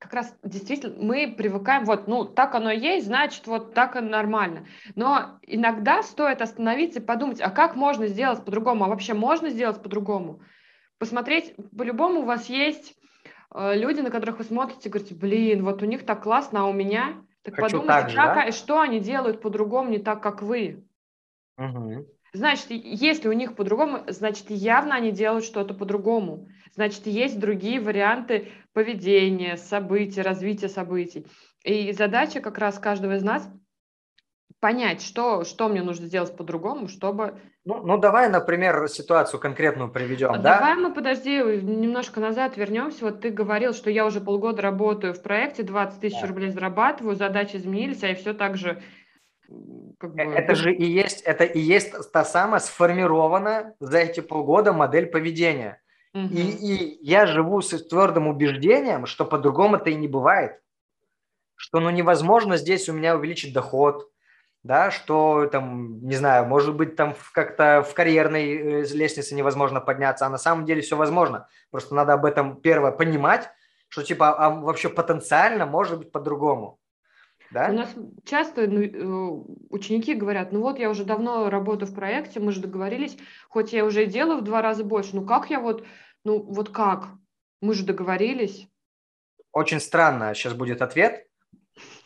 как 0.02 0.14
раз 0.14 0.36
действительно 0.44 0.96
мы 1.00 1.32
привыкаем, 1.38 1.86
вот, 1.86 2.08
ну, 2.08 2.26
так 2.26 2.56
оно 2.56 2.72
есть, 2.72 3.06
значит, 3.06 3.46
вот 3.46 3.76
так 3.76 3.96
и 3.96 4.00
нормально. 4.00 4.66
Но 4.96 5.40
иногда 5.44 6.02
стоит 6.02 6.42
остановиться 6.42 7.00
и 7.00 7.04
подумать, 7.04 7.40
а 7.40 7.52
как 7.52 7.76
можно 7.76 8.08
сделать 8.08 8.44
по-другому, 8.44 8.84
а 8.84 8.88
вообще 8.88 9.14
можно 9.14 9.52
сделать 9.52 9.80
по-другому? 9.84 10.42
Посмотреть, 10.98 11.54
по-любому 11.78 12.22
у 12.22 12.26
вас 12.26 12.50
есть 12.50 12.96
э, 13.54 13.78
люди, 13.78 14.02
на 14.02 14.10
которых 14.10 14.40
вы 14.40 14.44
смотрите, 14.44 14.90
говорите, 14.90 15.14
блин, 15.14 15.64
вот 15.64 15.84
у 15.84 15.86
них 15.86 16.04
так 16.04 16.24
классно, 16.24 16.62
а 16.62 16.66
у 16.66 16.74
меня? 16.74 17.24
Так 17.44 17.56
Хочу 17.56 17.78
подумайте, 17.78 18.02
так 18.02 18.10
же, 18.10 18.16
как, 18.16 18.46
да? 18.48 18.52
что 18.52 18.82
они 18.82 19.00
делают 19.00 19.40
по-другому, 19.40 19.92
не 19.92 20.00
так, 20.00 20.24
как 20.24 20.42
вы. 20.42 20.84
Угу. 21.60 22.08
Значит, 22.34 22.68
если 22.70 23.28
у 23.28 23.34
них 23.34 23.56
по-другому, 23.56 24.04
значит, 24.08 24.50
явно 24.50 24.96
они 24.96 25.12
делают 25.12 25.44
что-то 25.44 25.74
по-другому. 25.74 26.48
Значит, 26.74 27.06
есть 27.08 27.40
другие 27.40 27.82
варианты 27.82 28.50
поведения, 28.74 29.58
событий, 29.58 30.22
развития 30.22 30.70
событий. 30.70 31.28
И 31.64 31.92
задача 31.92 32.40
как 32.40 32.58
раз 32.58 32.80
каждого 32.80 33.16
из 33.16 33.24
нас 33.24 33.50
понять, 34.62 35.02
что, 35.02 35.44
что 35.44 35.68
мне 35.68 35.82
нужно 35.82 36.06
сделать 36.06 36.38
по-другому, 36.38 36.88
чтобы... 36.88 37.40
Ну, 37.66 37.84
ну, 37.84 37.98
давай, 37.98 38.30
например, 38.30 38.88
ситуацию 38.88 39.40
конкретную 39.40 39.92
приведем, 39.92 40.32
а 40.32 40.38
да? 40.38 40.60
Давай 40.60 40.76
мы, 40.76 40.94
подожди, 40.94 41.38
немножко 41.38 42.20
назад 42.20 42.58
вернемся. 42.58 43.06
Вот 43.06 43.22
ты 43.22 43.32
говорил, 43.32 43.74
что 43.74 43.90
я 43.90 44.06
уже 44.06 44.22
полгода 44.22 44.62
работаю 44.62 45.14
в 45.14 45.22
проекте, 45.22 45.64
20 45.64 46.00
тысяч 46.00 46.22
да. 46.22 46.28
рублей 46.28 46.52
зарабатываю, 46.52 47.16
задачи 47.16 47.58
изменились, 47.58 48.04
а 48.04 48.08
я 48.08 48.16
все 48.16 48.34
так 48.34 48.56
же 48.56 48.82
как 50.00 50.16
бы... 50.16 50.22
Это 50.22 50.56
же 50.56 50.74
и 50.74 50.86
есть, 50.86 51.22
это 51.22 51.44
и 51.44 51.60
есть 51.60 51.94
та 52.12 52.26
самая 52.26 52.60
сформирована 52.60 53.76
за 53.80 54.00
эти 54.00 54.20
полгода 54.20 54.74
модель 54.74 55.08
поведения. 55.08 55.82
Угу. 56.14 56.26
И, 56.26 56.42
и 56.42 57.00
я 57.08 57.26
живу 57.26 57.62
с 57.62 57.70
твердым 57.88 58.28
убеждением, 58.28 59.06
что 59.06 59.26
по-другому-то 59.26 59.90
и 59.90 59.96
не 59.96 60.08
бывает. 60.08 60.60
Что 61.56 61.80
ну 61.80 61.90
невозможно 61.90 62.58
здесь 62.58 62.90
у 62.90 62.94
меня 62.94 63.16
увеличить 63.16 63.54
доход, 63.54 64.10
да, 64.64 64.92
что 64.92 65.48
там, 65.48 66.06
не 66.06 66.16
знаю, 66.16 66.46
может 66.46 66.76
быть, 66.76 66.96
там 66.96 67.16
как-то 67.34 67.84
в 67.88 67.94
карьерной 67.94 68.84
э, 68.84 68.86
лестнице 68.94 69.36
невозможно 69.36 69.80
подняться, 69.80 70.26
а 70.26 70.30
на 70.30 70.38
самом 70.38 70.66
деле 70.66 70.82
все 70.82 70.98
возможно. 70.98 71.48
Просто 71.72 71.96
надо 71.96 72.14
об 72.14 72.26
этом 72.26 72.60
первое 72.60 72.92
понимать, 72.92 73.50
что 73.88 74.04
типа, 74.04 74.34
а 74.34 74.50
вообще 74.50 74.90
потенциально 74.90 75.66
может 75.66 76.00
быть 76.00 76.12
по-другому. 76.12 76.80
Да? 77.52 77.68
У 77.70 77.74
нас 77.74 77.94
часто 78.24 78.68
ну, 78.68 78.82
э, 78.82 79.44
ученики 79.70 80.14
говорят, 80.14 80.52
ну 80.54 80.62
вот 80.62 80.80
я 80.80 80.90
уже 80.90 81.04
давно 81.04 81.50
работаю 81.50 81.90
в 81.90 81.94
проекте, 81.94 82.40
мы 82.40 82.52
же 82.52 82.62
договорились, 82.62 83.18
хоть 83.50 83.74
я 83.74 83.84
уже 83.86 84.06
делаю 84.06 84.40
в 84.40 84.44
два 84.44 84.62
раза 84.62 84.84
больше, 84.86 85.16
ну 85.16 85.26
как 85.26 85.50
я 85.50 85.60
вот, 85.60 85.86
ну 86.24 86.42
вот 86.42 86.70
как? 86.70 87.10
Мы 87.62 87.74
же 87.74 87.86
договорились. 87.86 88.68
Очень 89.52 89.82
странно 89.82 90.34
сейчас 90.34 90.54
будет 90.54 90.82
ответ. 90.82 91.28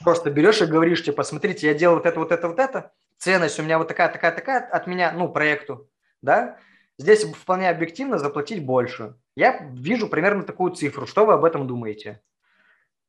Просто 0.03 0.31
берешь 0.31 0.61
и 0.61 0.65
говоришь, 0.65 1.03
типа, 1.03 1.23
смотрите, 1.23 1.67
я 1.67 1.73
делал 1.73 1.95
вот 1.95 2.05
это, 2.05 2.19
вот 2.19 2.31
это, 2.31 2.47
вот 2.47 2.59
это, 2.59 2.91
ценность 3.17 3.59
у 3.59 3.63
меня 3.63 3.77
вот 3.77 3.87
такая, 3.87 4.11
такая, 4.11 4.31
такая 4.31 4.67
от 4.67 4.87
меня, 4.87 5.11
ну, 5.11 5.29
проекту, 5.29 5.89
да, 6.21 6.57
здесь 6.97 7.23
вполне 7.23 7.69
объективно 7.69 8.17
заплатить 8.17 8.65
больше. 8.65 9.15
Я 9.35 9.69
вижу 9.73 10.07
примерно 10.07 10.43
такую 10.43 10.73
цифру. 10.73 11.07
Что 11.07 11.25
вы 11.25 11.33
об 11.33 11.43
этом 11.43 11.67
думаете? 11.67 12.21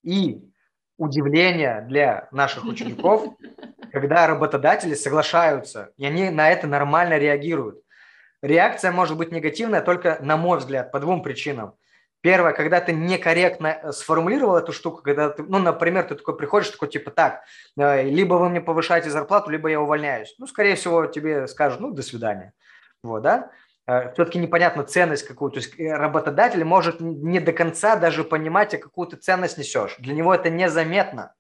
И 0.03 0.51
удивление 0.99 1.85
для 1.89 2.29
наших 2.31 2.65
учеников, 2.65 3.35
когда 3.93 4.27
работодатели 4.27 4.95
соглашаются, 4.95 5.93
и 5.97 6.07
они 6.07 6.31
на 6.31 6.51
это 6.51 6.67
нормально 6.67 7.19
реагируют. 7.19 7.81
Реакция 8.43 8.93
может 8.93 9.17
быть 9.17 9.33
негативная 9.33 9.81
только, 9.81 10.19
на 10.21 10.37
мой 10.37 10.59
взгляд, 10.59 10.93
по 10.93 11.01
двум 11.01 11.23
причинам. 11.23 11.75
Первое, 12.21 12.53
когда 12.53 12.81
ты 12.81 12.93
некорректно 12.93 13.67
э, 13.69 13.93
сформулировал 13.93 14.57
эту 14.57 14.73
штуку, 14.73 15.03
когда 15.03 15.31
ты, 15.31 15.43
ну, 15.43 15.59
например, 15.59 16.05
ты 16.05 16.17
такой 16.17 16.37
приходишь, 16.37 16.71
такой 16.71 16.89
типа 16.89 17.11
так, 17.11 17.43
э, 17.79 18.03
либо 18.03 18.35
вы 18.35 18.49
мне 18.49 18.61
повышаете 18.61 19.11
зарплату, 19.11 19.51
либо 19.51 19.69
я 19.69 19.81
увольняюсь. 19.81 20.35
Ну, 20.39 20.47
скорее 20.47 20.75
всего, 20.75 21.07
тебе 21.07 21.47
скажут, 21.47 21.81
ну, 21.81 21.93
до 21.93 22.03
свидания. 22.03 22.53
Вот, 23.03 23.23
да? 23.23 23.51
Э, 23.87 24.13
все-таки 24.13 24.39
непонятно 24.39 24.85
ценность 24.85 25.27
какую. 25.27 25.51
То 25.53 25.59
есть 25.59 25.79
э, 25.79 25.93
работодатель 25.93 26.65
может 26.65 27.01
не 27.01 27.41
до 27.41 27.53
конца 27.53 27.97
даже 27.97 28.25
понимать, 28.25 28.75
а 28.75 28.79
какую 28.79 29.09
ты 29.09 29.17
ценность 29.17 29.59
несешь. 29.59 29.97
Для 29.99 30.15
него 30.15 30.35
это 30.35 30.51
незаметно. 30.51 31.35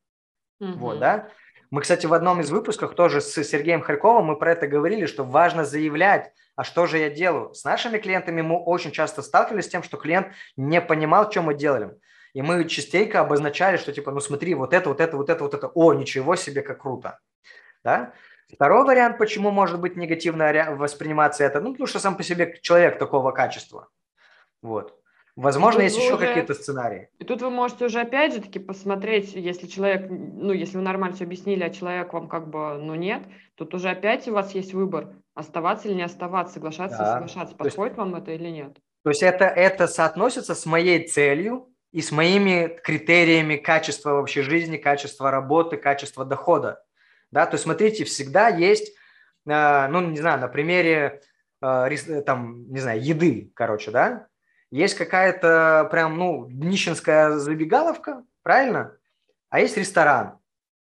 Угу. 0.61 0.79
Вот, 0.79 0.99
да? 1.01 1.29
Мы, 1.71 1.81
кстати, 1.81 2.07
в 2.07 2.15
одном 2.15 2.41
из 2.41 2.51
выпусков 2.51 2.95
тоже 2.95 3.21
с 3.21 3.43
Сергеем 3.43 3.83
Харьковым 3.83 4.27
мы 4.27 4.37
про 4.37 4.53
это 4.53 4.69
говорили, 4.69 5.07
что 5.07 5.25
важно 5.25 5.65
заявлять, 5.65 6.33
а 6.55 6.63
что 6.63 6.87
же 6.87 6.99
я 6.99 7.11
делаю. 7.11 7.53
С 7.55 7.65
нашими 7.65 7.99
клиентами 7.99 8.41
мы 8.41 8.57
очень 8.57 8.93
часто 8.93 9.21
сталкивались 9.21 9.65
с 9.65 9.69
тем, 9.69 9.83
что 9.83 9.97
клиент 9.97 10.29
не 10.57 10.81
понимал, 10.81 11.31
что 11.31 11.43
мы 11.43 11.55
делаем. 11.55 11.97
И 12.35 12.43
мы 12.43 12.67
частенько 12.69 13.21
обозначали, 13.21 13.79
что 13.79 13.93
типа, 13.93 14.13
ну 14.13 14.21
смотри, 14.21 14.55
вот 14.55 14.73
это, 14.73 14.89
вот 14.89 15.01
это, 15.01 15.17
вот 15.17 15.29
это, 15.29 15.43
вот 15.43 15.55
это, 15.55 15.67
о, 15.69 15.95
ничего 15.95 16.37
себе, 16.37 16.63
как 16.63 16.83
круто. 16.83 17.19
Да? 17.83 18.13
Второй 18.53 18.85
вариант, 18.85 19.19
почему 19.19 19.51
может 19.51 19.81
быть 19.81 19.97
негативно 19.97 20.53
восприниматься 20.77 21.45
это, 21.45 21.61
ну, 21.61 21.73
потому 21.73 21.87
что 21.87 21.99
сам 21.99 22.17
по 22.17 22.23
себе 22.23 22.59
человек 22.63 22.99
такого 22.99 23.33
качества. 23.33 23.89
Вот. 24.63 24.99
Возможно, 25.37 25.83
есть 25.83 25.99
еще 25.99 26.15
уже... 26.15 26.27
какие-то 26.27 26.55
сценарии. 26.55 27.11
И 27.19 27.25
тут 27.25 27.43
вы 27.43 27.51
можете 27.51 27.85
уже 27.85 28.01
опять 28.01 28.33
же 28.33 28.41
таки 28.41 28.59
посмотреть, 28.59 29.35
если 29.35 29.67
человек, 29.67 30.07
ну, 30.09 30.53
если 30.53 30.79
вы 30.79 30.83
нормально 30.83 31.15
все 31.15 31.25
объяснили, 31.25 31.63
а 31.63 31.71
человек 31.71 32.13
вам 32.15 32.27
как 32.27 32.49
бы, 32.49 32.79
ну, 32.79 32.95
нет, 32.95 33.23
тут 33.55 33.75
уже 33.75 33.91
опять 33.91 34.27
у 34.29 34.33
вас 34.33 34.55
есть 34.55 34.73
выбор, 34.73 35.11
оставаться 35.35 35.89
или 35.89 35.95
не 35.95 36.05
оставаться, 36.05 36.55
соглашаться 36.55 36.97
да. 36.97 37.05
или 37.05 37.13
соглашаться. 37.13 37.55
Подходит 37.55 37.93
есть, 37.93 37.99
вам 37.99 38.15
это 38.15 38.31
или 38.33 38.49
нет? 38.49 38.79
То 39.03 39.11
есть 39.11 39.23
это, 39.23 39.45
это 39.45 39.87
соотносится 39.89 40.55
с 40.55 40.65
моей 40.65 41.07
целью 41.07 41.69
и 41.93 42.01
с 42.01 42.13
моими 42.13 42.69
критериями 42.83 43.57
качества 43.57 44.13
вообще 44.13 44.41
жизни, 44.41 44.79
качества 44.79 45.31
работы, 45.31 45.77
качества 45.77 46.25
дохода. 46.25 46.83
Да? 47.37 47.45
То 47.45 47.57
есть, 47.57 47.65
смотрите, 47.65 48.05
всегда 48.05 48.49
есть, 48.49 48.95
э, 49.47 49.89
ну, 49.89 50.01
не 50.01 50.19
знаю, 50.19 50.41
на 50.41 50.49
примере 50.49 51.21
э, 51.61 52.23
там, 52.25 52.67
не 52.73 52.81
знаю, 52.81 53.05
еды, 53.05 53.53
короче, 53.55 53.91
да, 53.91 54.29
есть 54.71 54.95
какая-то 54.95 55.87
прям, 55.91 56.17
ну, 56.17 56.49
нищенская 56.49 57.33
забегаловка, 57.33 58.25
правильно? 58.43 58.97
А 59.51 59.61
есть 59.61 59.77
ресторан. 59.77 60.39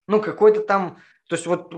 Ну, 0.09 0.19
какой-то 0.19 0.59
там, 0.59 0.97
то 1.29 1.35
есть 1.35 1.47
вот 1.47 1.73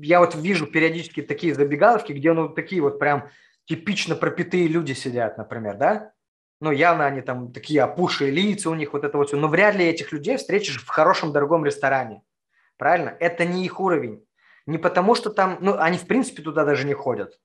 я 0.00 0.20
вот 0.20 0.36
вижу 0.36 0.68
периодически 0.68 1.20
такие 1.20 1.52
забегаловки, 1.52 2.12
где, 2.12 2.32
ну, 2.32 2.48
такие 2.48 2.82
вот 2.82 3.00
прям 3.00 3.28
типично 3.64 4.14
пропитые 4.14 4.68
люди 4.68 4.92
сидят, 4.92 5.36
например, 5.36 5.78
да? 5.78 6.12
Ну, 6.60 6.70
явно 6.70 7.06
они 7.06 7.22
там 7.22 7.52
такие 7.52 7.82
опушие 7.82 8.30
лица 8.30 8.70
у 8.70 8.74
них, 8.76 8.92
вот 8.92 9.02
это 9.02 9.18
вот 9.18 9.26
все. 9.26 9.36
Но 9.36 9.48
вряд 9.48 9.74
ли 9.74 9.84
этих 9.84 10.12
людей 10.12 10.36
встретишь 10.36 10.80
в 10.80 10.86
хорошем 10.86 11.32
дорогом 11.32 11.64
ресторане. 11.64 12.22
Правильно? 12.78 13.16
Это 13.20 13.44
не 13.44 13.64
их 13.64 13.80
уровень. 13.80 14.24
Не 14.66 14.78
потому, 14.78 15.14
что 15.14 15.30
там, 15.30 15.58
ну, 15.60 15.78
они 15.78 15.98
в 15.98 16.06
принципе 16.06 16.42
туда 16.42 16.64
даже 16.64 16.86
не 16.86 16.94
ходят. 16.94 17.38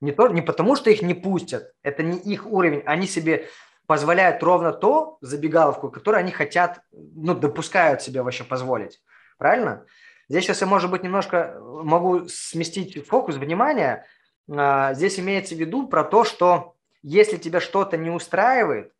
Не, 0.00 0.12
то, 0.12 0.28
не 0.28 0.42
потому, 0.42 0.76
что 0.76 0.90
их 0.90 1.02
не 1.02 1.14
пустят. 1.14 1.72
Это 1.82 2.02
не 2.02 2.18
их 2.18 2.46
уровень. 2.46 2.82
Они 2.84 3.06
себе 3.06 3.48
позволяют 3.86 4.42
ровно 4.42 4.72
то, 4.72 5.16
забегаловку, 5.20 5.90
которую 5.90 6.20
они 6.20 6.32
хотят, 6.32 6.80
ну, 6.92 7.34
допускают 7.34 8.02
себе 8.02 8.22
вообще 8.22 8.44
позволить. 8.44 9.00
Правильно? 9.38 9.86
Здесь 10.28 10.44
сейчас 10.44 10.60
я, 10.60 10.66
может 10.66 10.90
быть, 10.90 11.02
немножко 11.02 11.58
могу 11.60 12.28
сместить 12.28 13.06
фокус 13.06 13.36
внимания. 13.36 14.04
А, 14.50 14.92
здесь 14.94 15.18
имеется 15.20 15.54
в 15.54 15.58
виду 15.58 15.86
про 15.86 16.04
то, 16.04 16.24
что 16.24 16.74
если 17.02 17.36
тебя 17.36 17.60
что-то 17.60 17.96
не 17.96 18.10
устраивает, 18.10 18.92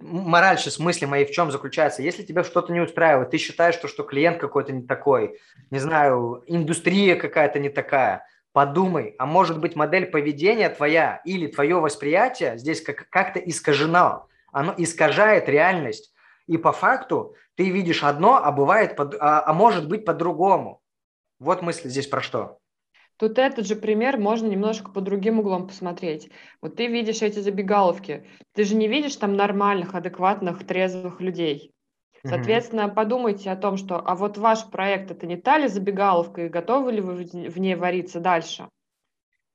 мораль 0.00 0.58
сейчас 0.58 0.78
мысли 0.78 1.06
моей 1.06 1.24
в 1.24 1.30
чем 1.30 1.50
заключается? 1.50 2.02
Если 2.02 2.22
тебя 2.22 2.44
что-то 2.44 2.72
не 2.72 2.80
устраивает, 2.80 3.30
ты 3.30 3.38
считаешь, 3.38 3.74
что, 3.74 3.88
что 3.88 4.02
клиент 4.02 4.38
какой-то 4.38 4.72
не 4.72 4.86
такой, 4.86 5.38
не 5.70 5.78
знаю, 5.78 6.42
индустрия 6.46 7.16
какая-то 7.16 7.58
не 7.58 7.68
такая, 7.68 8.26
подумай, 8.52 9.14
а 9.18 9.26
может 9.26 9.60
быть 9.60 9.76
модель 9.76 10.06
поведения 10.06 10.68
твоя 10.68 11.20
или 11.24 11.46
твое 11.46 11.76
восприятие 11.80 12.58
здесь 12.58 12.82
как- 12.82 13.08
как-то 13.10 13.38
искажено, 13.38 14.28
оно 14.52 14.74
искажает 14.76 15.48
реальность. 15.48 16.14
И 16.46 16.58
по 16.58 16.72
факту 16.72 17.34
ты 17.56 17.70
видишь 17.70 18.02
одно, 18.02 18.36
а 18.42 18.52
бывает, 18.52 18.96
под, 18.96 19.14
а, 19.18 19.44
а 19.44 19.52
может 19.52 19.88
быть 19.88 20.04
по-другому. 20.04 20.80
Вот 21.38 21.62
мысль 21.62 21.88
здесь 21.88 22.06
про 22.06 22.20
что. 22.20 22.58
Тут 23.22 23.38
этот 23.38 23.68
же 23.68 23.76
пример 23.76 24.18
можно 24.18 24.48
немножко 24.48 24.90
по 24.90 25.00
другим 25.00 25.38
углом 25.38 25.68
посмотреть. 25.68 26.28
Вот 26.60 26.74
ты 26.74 26.88
видишь 26.88 27.22
эти 27.22 27.38
забегаловки, 27.38 28.26
ты 28.52 28.64
же 28.64 28.74
не 28.74 28.88
видишь 28.88 29.14
там 29.14 29.36
нормальных, 29.36 29.94
адекватных, 29.94 30.66
трезвых 30.66 31.20
людей. 31.20 31.70
Соответственно, 32.26 32.80
mm-hmm. 32.80 32.94
подумайте 32.94 33.52
о 33.52 33.54
том, 33.54 33.76
что 33.76 34.02
а 34.04 34.16
вот 34.16 34.38
ваш 34.38 34.68
проект 34.68 35.12
это 35.12 35.28
не 35.28 35.36
та 35.36 35.58
ли 35.58 35.68
забегаловка, 35.68 36.46
и 36.46 36.48
готовы 36.48 36.90
ли 36.90 37.00
вы 37.00 37.14
в 37.14 37.60
ней 37.60 37.76
вариться 37.76 38.18
дальше? 38.18 38.68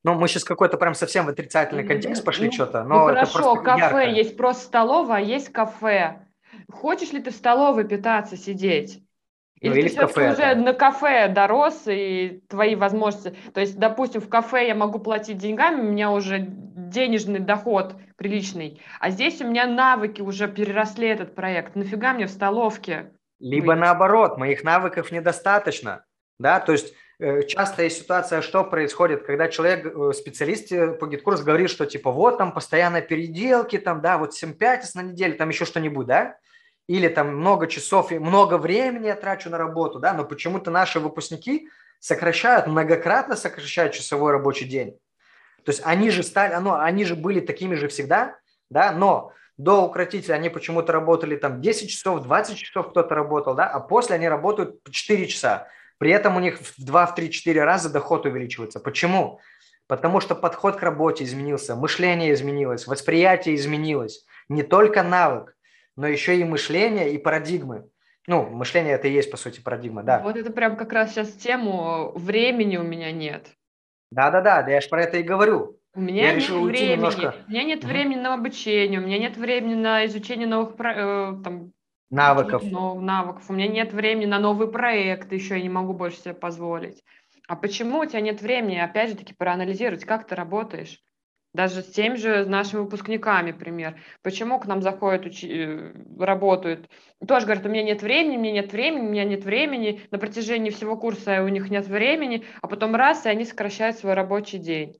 Ну, 0.02 0.14
мы 0.14 0.28
сейчас 0.28 0.44
какой-то 0.44 0.78
прям 0.78 0.94
совсем 0.94 1.26
в 1.26 1.28
отрицательный 1.28 1.86
контекст 1.86 2.24
пошли 2.24 2.46
ну, 2.46 2.52
что-то. 2.52 2.84
Но 2.84 3.00
ну 3.00 3.04
хорошо, 3.08 3.56
кафе 3.56 3.80
ярко. 3.80 4.00
есть 4.08 4.38
просто 4.38 4.64
столовая, 4.64 5.18
а 5.18 5.20
есть 5.20 5.50
кафе. 5.50 6.26
Хочешь 6.72 7.12
ли 7.12 7.20
ты 7.20 7.32
в 7.32 7.34
столовой 7.34 7.86
питаться, 7.86 8.38
сидеть? 8.38 9.02
Или, 9.60 9.70
ну, 9.70 9.76
или 9.76 9.88
ты 9.88 9.96
кафе, 9.96 10.32
уже 10.32 10.36
да. 10.36 10.54
на 10.54 10.72
кафе 10.72 11.28
дорос, 11.28 11.82
и 11.86 12.42
твои 12.48 12.74
возможности... 12.74 13.34
То 13.52 13.60
есть, 13.60 13.78
допустим, 13.78 14.20
в 14.20 14.28
кафе 14.28 14.68
я 14.68 14.74
могу 14.74 14.98
платить 14.98 15.38
деньгами, 15.38 15.80
у 15.80 15.84
меня 15.84 16.10
уже 16.10 16.38
денежный 16.38 17.40
доход 17.40 17.96
приличный. 18.16 18.80
А 19.00 19.10
здесь 19.10 19.40
у 19.40 19.46
меня 19.46 19.66
навыки 19.66 20.20
уже 20.20 20.48
переросли 20.48 21.08
этот 21.08 21.34
проект. 21.34 21.74
Нафига 21.76 22.12
мне 22.12 22.26
в 22.26 22.30
столовке? 22.30 23.12
Либо 23.40 23.68
быть? 23.68 23.80
наоборот, 23.80 24.38
моих 24.38 24.64
навыков 24.64 25.12
недостаточно. 25.12 26.04
Да, 26.38 26.60
то 26.60 26.72
есть 26.72 26.94
э, 27.18 27.42
частая 27.42 27.90
ситуация, 27.90 28.42
что 28.42 28.62
происходит, 28.62 29.24
когда 29.24 29.48
человек, 29.48 29.86
э, 29.86 30.12
специалист 30.12 30.70
э, 30.70 30.92
по 30.92 31.06
гид-курсу 31.06 31.44
говорит, 31.44 31.68
что 31.68 31.84
типа 31.84 32.12
вот 32.12 32.38
там 32.38 32.52
постоянно 32.52 33.00
переделки, 33.00 33.76
там, 33.78 34.00
да, 34.00 34.18
вот 34.18 34.32
7-5 34.40 34.82
на 34.94 35.02
неделю, 35.02 35.36
там 35.36 35.48
еще 35.48 35.64
что-нибудь, 35.64 36.06
да, 36.06 36.36
или 36.88 37.08
там 37.08 37.36
много 37.36 37.68
часов 37.68 38.10
и 38.10 38.18
много 38.18 38.58
времени 38.58 39.06
я 39.06 39.14
трачу 39.14 39.50
на 39.50 39.58
работу, 39.58 40.00
да, 40.00 40.14
но 40.14 40.24
почему-то 40.24 40.70
наши 40.70 40.98
выпускники 40.98 41.68
сокращают, 42.00 42.66
многократно 42.66 43.36
сокращают 43.36 43.92
часовой 43.92 44.32
рабочий 44.32 44.64
день. 44.64 44.98
То 45.64 45.70
есть 45.70 45.82
они 45.84 46.10
же 46.10 46.22
стали, 46.22 46.54
ну, 46.56 46.74
они 46.74 47.04
же 47.04 47.14
были 47.14 47.40
такими 47.40 47.74
же 47.74 47.88
всегда, 47.88 48.36
да, 48.70 48.90
но 48.92 49.32
до 49.58 49.84
укротителя 49.84 50.34
они 50.34 50.48
почему-то 50.48 50.92
работали 50.92 51.36
там 51.36 51.60
10 51.60 51.90
часов, 51.90 52.22
20 52.22 52.56
часов 52.56 52.90
кто-то 52.90 53.14
работал, 53.14 53.54
да, 53.54 53.66
а 53.66 53.80
после 53.80 54.16
они 54.16 54.28
работают 54.28 54.76
4 54.90 55.26
часа. 55.26 55.68
При 55.98 56.10
этом 56.10 56.36
у 56.36 56.40
них 56.40 56.58
в 56.60 56.82
2, 56.82 57.06
в 57.06 57.14
3, 57.14 57.30
4 57.30 57.64
раза 57.64 57.90
доход 57.90 58.24
увеличивается. 58.24 58.80
Почему? 58.80 59.40
Потому 59.88 60.20
что 60.20 60.34
подход 60.34 60.76
к 60.76 60.82
работе 60.82 61.24
изменился, 61.24 61.74
мышление 61.74 62.32
изменилось, 62.32 62.86
восприятие 62.86 63.56
изменилось. 63.56 64.24
Не 64.48 64.62
только 64.62 65.02
навык, 65.02 65.54
но 65.98 66.06
еще 66.06 66.38
и 66.38 66.44
мышление 66.44 67.12
и 67.12 67.18
парадигмы. 67.18 67.90
Ну, 68.28 68.46
мышление 68.46 68.94
это 68.94 69.08
и 69.08 69.12
есть, 69.12 69.32
по 69.32 69.36
сути, 69.36 69.60
парадигма, 69.60 70.04
да. 70.04 70.20
Вот 70.20 70.36
это 70.36 70.52
прям 70.52 70.76
как 70.76 70.92
раз 70.92 71.10
сейчас 71.10 71.32
тему 71.32 72.12
времени 72.14 72.76
у 72.76 72.84
меня 72.84 73.10
нет. 73.10 73.48
Да-да-да, 74.12 74.62
да 74.62 74.70
я 74.70 74.80
же 74.80 74.88
про 74.88 75.02
это 75.02 75.16
и 75.18 75.24
говорю. 75.24 75.76
У 75.94 76.00
меня 76.00 76.28
я 76.28 76.34
нет 76.34 76.48
времени, 76.48 76.92
немножко... 76.92 77.34
у 77.48 77.50
меня 77.50 77.64
нет 77.64 77.84
времени 77.84 78.20
на 78.20 78.34
обучение, 78.34 79.00
у 79.00 79.02
меня 79.02 79.18
нет 79.18 79.36
времени 79.36 79.74
на 79.74 80.06
изучение 80.06 80.46
новых 80.46 80.74
э, 80.78 81.42
там, 81.42 81.72
навыков. 82.10 82.62
Новых 82.62 83.02
навыков. 83.02 83.44
У 83.48 83.54
меня 83.54 83.66
нет 83.66 83.92
времени 83.92 84.26
на 84.26 84.38
новый 84.38 84.70
проект, 84.70 85.32
еще 85.32 85.56
я 85.56 85.62
не 85.62 85.68
могу 85.68 85.94
больше 85.94 86.18
себе 86.18 86.34
позволить. 86.34 87.02
А 87.48 87.56
почему 87.56 88.00
у 88.00 88.06
тебя 88.06 88.20
нет 88.20 88.40
времени, 88.40 88.76
опять 88.76 89.10
же 89.10 89.16
таки, 89.16 89.34
проанализировать, 89.34 90.04
как 90.04 90.28
ты 90.28 90.36
работаешь? 90.36 91.00
Даже 91.54 91.82
с 91.82 91.86
теми 91.86 92.16
же 92.16 92.44
нашими 92.44 92.80
выпускниками, 92.80 93.52
пример. 93.52 93.98
Почему 94.22 94.60
к 94.60 94.66
нам 94.66 94.82
заходят, 94.82 95.24
учи... 95.24 95.48
Э, 95.50 95.94
работают? 96.18 96.88
Тоже 97.26 97.46
говорят, 97.46 97.64
у 97.64 97.70
меня 97.70 97.82
нет 97.82 98.02
времени, 98.02 98.36
у 98.36 98.40
меня 98.40 98.52
нет 98.52 98.72
времени, 98.72 99.00
у 99.00 99.10
меня 99.10 99.24
нет 99.24 99.44
времени. 99.44 100.02
На 100.10 100.18
протяжении 100.18 100.70
всего 100.70 100.96
курса 100.96 101.42
у 101.42 101.48
них 101.48 101.70
нет 101.70 101.86
времени, 101.86 102.44
а 102.60 102.68
потом 102.68 102.94
раз, 102.94 103.24
и 103.24 103.30
они 103.30 103.44
сокращают 103.44 103.96
свой 103.96 104.12
рабочий 104.12 104.58
день. 104.58 104.98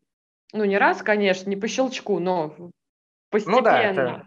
Ну, 0.54 0.64
не 0.64 0.78
раз, 0.78 1.02
конечно, 1.02 1.50
не 1.50 1.56
по 1.56 1.68
щелчку, 1.68 2.18
но 2.18 2.54
постепенно. 3.30 3.58
Ну 3.58 3.62
да, 3.62 3.82
это... 3.82 4.26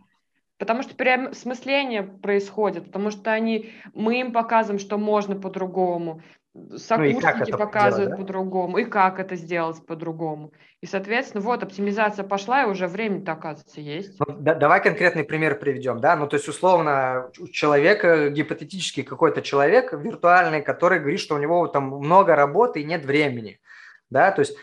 Потому 0.59 0.83
что 0.83 0.93
переосмысление 0.93 2.03
происходит, 2.03 2.85
потому 2.85 3.09
что 3.09 3.31
они, 3.31 3.71
мы 3.95 4.19
им 4.19 4.31
показываем, 4.31 4.77
что 4.79 4.99
можно 4.99 5.35
по-другому, 5.35 6.21
сокурсники 6.53 7.51
ну, 7.51 7.57
показывают 7.57 8.11
да? 8.11 8.17
по-другому, 8.17 8.77
и 8.77 8.85
как 8.85 9.19
это 9.19 9.35
сделать 9.35 9.85
по-другому. 9.85 10.51
И, 10.81 10.85
соответственно, 10.85 11.43
вот 11.43 11.63
оптимизация 11.63 12.25
пошла, 12.25 12.63
и 12.63 12.65
уже 12.65 12.87
время-то, 12.87 13.33
оказывается, 13.33 13.79
есть. 13.79 14.19
Ну, 14.19 14.25
да, 14.39 14.55
давай 14.55 14.83
конкретный 14.83 15.23
пример 15.23 15.59
приведем, 15.59 15.99
да, 15.99 16.15
ну, 16.15 16.27
то 16.27 16.35
есть, 16.35 16.47
условно, 16.47 17.29
у 17.39 17.47
человека, 17.47 18.29
гипотетический 18.29 19.03
какой-то 19.03 19.41
человек 19.41 19.93
виртуальный, 19.93 20.61
который 20.61 20.99
говорит, 20.99 21.19
что 21.19 21.35
у 21.35 21.39
него 21.39 21.67
там 21.67 21.85
много 21.85 22.35
работы 22.35 22.81
и 22.81 22.85
нет 22.85 23.05
времени, 23.05 23.59
да, 24.09 24.31
то 24.31 24.41
есть 24.41 24.57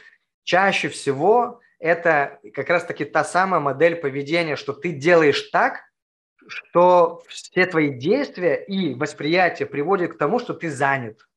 чаще 0.44 0.88
всего 0.88 1.60
это 1.78 2.40
как 2.54 2.68
раз-таки 2.68 3.04
та 3.04 3.24
самая 3.24 3.60
модель 3.60 3.96
поведения, 3.96 4.56
что 4.56 4.72
ты 4.72 4.92
делаешь 4.92 5.42
так, 5.52 5.84
что 6.48 7.22
все 7.28 7.66
твои 7.66 7.90
действия 7.90 8.56
и 8.56 8.94
восприятие 8.94 9.66
приводят 9.66 10.14
к 10.14 10.18
тому, 10.18 10.38
что 10.38 10.54
ты 10.54 10.70
занят. 10.70 11.28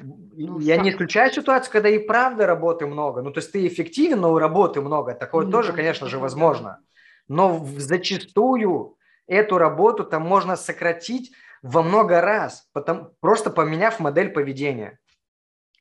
Ну, 0.00 0.58
Я 0.60 0.76
не 0.76 0.90
исключаю 0.90 1.32
ситуацию, 1.32 1.72
когда 1.72 1.88
и 1.88 1.98
правда 1.98 2.46
работы 2.46 2.86
много. 2.86 3.22
Ну, 3.22 3.30
то 3.30 3.38
есть 3.38 3.52
ты 3.52 3.66
эффективен, 3.66 4.20
но 4.20 4.38
работы 4.38 4.80
много. 4.80 5.14
Такое 5.14 5.46
ну, 5.46 5.52
тоже, 5.52 5.72
конечно 5.72 6.08
же, 6.08 6.18
возможно. 6.18 6.80
Но 7.28 7.64
зачастую 7.76 8.96
эту 9.26 9.58
работу 9.58 10.04
там 10.04 10.22
можно 10.22 10.56
сократить 10.56 11.32
во 11.62 11.82
много 11.82 12.20
раз, 12.20 12.68
потом, 12.72 13.10
просто 13.20 13.50
поменяв 13.50 13.98
модель 13.98 14.30
поведения. 14.30 14.98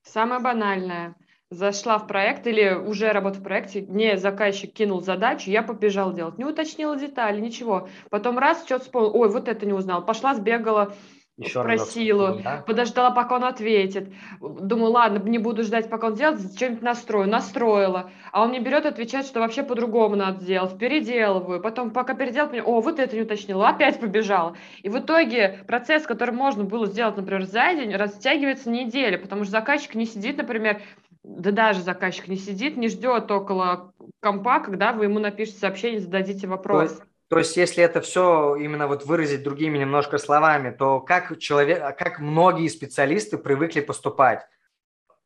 Самое 0.03 0.41
банальное 0.41 1.15
зашла 1.51 1.97
в 1.99 2.07
проект 2.07 2.47
или 2.47 2.73
уже 2.73 3.11
работаю 3.11 3.41
в 3.41 3.43
проекте, 3.43 3.81
мне 3.81 4.17
заказчик 4.17 4.73
кинул 4.73 5.01
задачу, 5.01 5.49
я 5.49 5.61
побежал 5.61 6.13
делать, 6.13 6.37
не 6.37 6.45
уточнила 6.45 6.97
детали, 6.97 7.39
ничего. 7.39 7.87
Потом 8.09 8.39
раз, 8.39 8.65
что-то 8.65 8.85
вспомнил, 8.85 9.15
ой, 9.15 9.29
вот 9.29 9.47
это 9.47 9.65
не 9.65 9.73
узнал, 9.73 10.05
пошла, 10.05 10.33
сбегала, 10.33 10.95
еще 11.37 11.61
спросила, 11.61 12.39
да? 12.41 12.63
подождала, 12.65 13.11
пока 13.11 13.35
он 13.35 13.43
ответит. 13.43 14.13
Думаю, 14.39 14.91
ладно, 14.91 15.19
не 15.27 15.37
буду 15.37 15.63
ждать, 15.63 15.89
пока 15.89 16.07
он 16.07 16.15
сделает, 16.15 16.39
что-нибудь 16.55 16.81
настрою. 16.81 17.29
Настроила. 17.29 18.11
А 18.31 18.43
он 18.43 18.49
мне 18.49 18.59
берет 18.59 18.85
отвечает, 18.85 19.25
что 19.25 19.41
вообще 19.41 19.63
по-другому 19.63 20.15
надо 20.15 20.41
сделать. 20.41 20.77
Переделываю. 20.77 21.61
Потом, 21.61 21.91
пока 21.91 22.13
переделал, 22.13 22.49
о, 22.65 22.79
вот 22.79 22.99
это 22.99 23.15
не 23.15 23.23
уточнила, 23.23 23.67
опять 23.67 23.99
побежала. 23.99 24.55
И 24.81 24.87
в 24.87 24.97
итоге 24.97 25.63
процесс, 25.67 26.03
который 26.03 26.33
можно 26.33 26.63
было 26.63 26.85
сделать, 26.87 27.17
например, 27.17 27.43
за 27.43 27.73
день, 27.73 27.93
растягивается 27.93 28.69
неделю, 28.69 29.19
потому 29.19 29.43
что 29.43 29.51
заказчик 29.51 29.95
не 29.95 30.05
сидит, 30.05 30.37
например, 30.37 30.81
да 31.23 31.51
даже 31.51 31.81
заказчик 31.81 32.27
не 32.27 32.37
сидит, 32.37 32.77
не 32.77 32.87
ждет 32.87 33.29
около 33.31 33.93
компа, 34.21 34.59
когда 34.59 34.93
вы 34.93 35.05
ему 35.05 35.19
напишете 35.19 35.59
сообщение, 35.59 35.99
зададите 35.99 36.47
вопрос. 36.47 36.97
То, 36.97 37.03
то 37.27 37.39
есть, 37.39 37.57
если 37.57 37.83
это 37.83 38.01
все 38.01 38.55
именно 38.55 38.87
вот 38.87 39.05
выразить 39.05 39.43
другими 39.43 39.79
немножко 39.79 40.19
словами, 40.19 40.69
то 40.69 40.99
как 40.99 41.37
человек, 41.39 41.81
а 41.81 41.91
как 41.91 42.19
многие 42.19 42.67
специалисты 42.67 43.37
привыкли 43.37 43.79
поступать? 43.79 44.45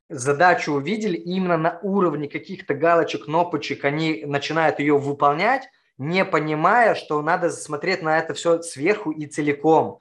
Задачу 0.07 0.71
увидели, 0.71 1.17
именно 1.17 1.57
на 1.57 1.79
уровне 1.83 2.29
каких-то 2.29 2.73
галочек, 2.73 3.25
кнопочек 3.25 3.83
они 3.83 4.23
начинают 4.25 4.79
ее 4.79 4.97
выполнять, 4.97 5.67
не 5.97 6.23
понимая, 6.23 6.95
что 6.95 7.21
надо 7.21 7.49
смотреть 7.49 8.01
на 8.01 8.17
это 8.17 8.33
все 8.33 8.61
сверху 8.61 9.11
и 9.11 9.27
целиком, 9.27 9.99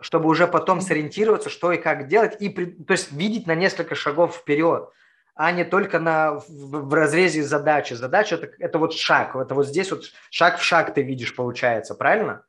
чтобы 0.00 0.28
уже 0.28 0.48
потом 0.48 0.80
сориентироваться, 0.80 1.50
что 1.50 1.70
и 1.72 1.78
как 1.78 2.08
делать, 2.08 2.36
и, 2.40 2.48
то 2.50 2.92
есть 2.92 3.12
видеть 3.12 3.46
на 3.46 3.54
несколько 3.54 3.94
шагов 3.94 4.36
вперед 4.36 4.90
а 5.38 5.52
не 5.52 5.64
только 5.64 6.00
на, 6.00 6.32
в, 6.32 6.44
в 6.48 6.92
разрезе 6.92 7.44
задачи. 7.44 7.94
Задача 7.94 8.34
это,– 8.34 8.50
это 8.58 8.78
вот 8.80 8.92
шаг, 8.92 9.36
это 9.36 9.54
вот 9.54 9.68
здесь 9.68 9.88
вот 9.92 10.02
шаг 10.30 10.58
в 10.58 10.64
шаг 10.64 10.92
ты 10.92 11.02
видишь, 11.02 11.36
получается, 11.36 11.94
правильно? 11.94 12.42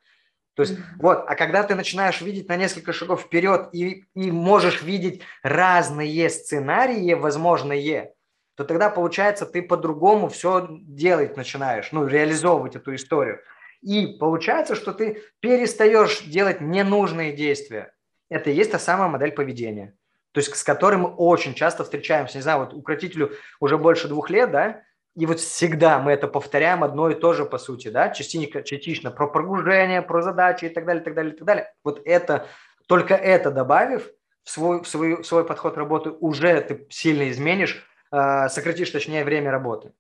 То 0.56 0.64
есть 0.64 0.74
mm-hmm. 0.74 0.98
вот, 0.98 1.24
а 1.28 1.36
когда 1.36 1.62
ты 1.62 1.76
начинаешь 1.76 2.20
видеть 2.20 2.50
на 2.50 2.56
несколько 2.56 2.92
шагов 2.92 3.22
вперед 3.22 3.70
и, 3.74 4.06
и 4.16 4.32
можешь 4.32 4.82
видеть 4.82 5.22
разные 5.44 6.32
сценарии 6.32 7.14
возможные, 7.14 8.16
то 8.56 8.64
тогда, 8.64 8.90
получается, 8.90 9.46
ты 9.46 9.62
по-другому 9.62 10.28
все 10.28 10.68
делать 10.72 11.38
начинаешь, 11.38 11.92
ну, 11.92 12.08
реализовывать 12.08 12.76
эту 12.76 12.96
историю. 12.96 13.40
И 13.82 14.18
получается, 14.20 14.74
что 14.74 14.94
ты 14.94 15.22
перестаешь 15.42 16.22
делать 16.24 16.60
ненужные 16.60 17.34
действия. 17.34 17.94
Это 18.30 18.50
и 18.50 18.56
есть 18.56 18.72
та 18.72 18.80
самая 18.80 19.10
модель 19.10 19.32
поведения 19.32 19.94
то 20.32 20.40
есть 20.40 20.56
с 20.56 20.64
которым 20.64 21.02
мы 21.02 21.10
очень 21.10 21.54
часто 21.54 21.84
встречаемся. 21.84 22.38
Не 22.38 22.44
знаю, 22.44 22.60
вот 22.60 22.74
укротителю 22.74 23.32
уже 23.60 23.78
больше 23.78 24.08
двух 24.08 24.30
лет, 24.30 24.52
да, 24.52 24.84
и 25.16 25.26
вот 25.26 25.40
всегда 25.40 26.00
мы 26.00 26.12
это 26.12 26.28
повторяем 26.28 26.84
одно 26.84 27.10
и 27.10 27.16
то 27.16 27.34
же, 27.34 27.46
по 27.46 27.58
сути, 27.58 27.90
да, 27.90 28.10
частично, 28.10 28.64
частично 28.64 29.12
про 29.12 29.28
прогружение, 29.28 30.02
про 30.02 30.22
задачи 30.22 30.66
и 30.66 30.70
так 30.70 30.86
далее, 30.86 31.02
и 31.02 31.06
так 31.06 31.16
далее, 31.16 31.34
и 31.34 31.38
так 31.38 31.46
далее. 31.46 31.74
Вот 31.84 32.02
это, 32.06 32.48
только 32.88 33.16
это 33.16 33.52
добавив 33.52 34.10
в 34.44 34.50
свой, 34.50 34.82
в 34.82 34.88
свой, 34.88 35.22
в 35.22 35.26
свой 35.26 35.46
подход 35.46 35.78
работы, 35.78 36.12
уже 36.12 36.62
ты 36.62 36.88
сильно 36.90 37.30
изменишь, 37.30 37.86
э, 38.12 38.50
сократишь, 38.50 38.92
точнее, 38.92 39.26
время 39.26 39.52
работы. 39.52 39.92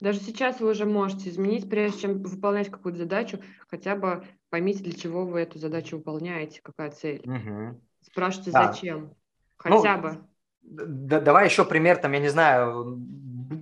Даже 0.00 0.20
сейчас 0.20 0.60
вы 0.60 0.70
уже 0.70 0.86
можете 0.86 1.28
изменить, 1.28 1.68
прежде 1.68 2.02
чем 2.02 2.22
выполнять 2.22 2.70
какую-то 2.70 3.00
задачу, 3.00 3.40
хотя 3.68 3.96
бы 3.96 4.24
поймите, 4.48 4.84
для 4.84 4.92
чего 4.92 5.26
вы 5.26 5.40
эту 5.40 5.58
задачу 5.58 5.96
выполняете, 5.96 6.60
какая 6.62 6.90
цель. 6.90 7.20
Угу. 7.24 7.80
Спрашивайте, 8.02 8.52
да. 8.52 8.72
зачем. 8.72 9.14
Хотя 9.58 9.96
ну, 9.96 10.02
бы. 10.02 10.18
Да, 10.62 11.20
давай 11.20 11.46
еще 11.46 11.64
пример, 11.64 11.96
там, 11.96 12.12
я 12.12 12.20
не 12.20 12.28
знаю, 12.28 12.98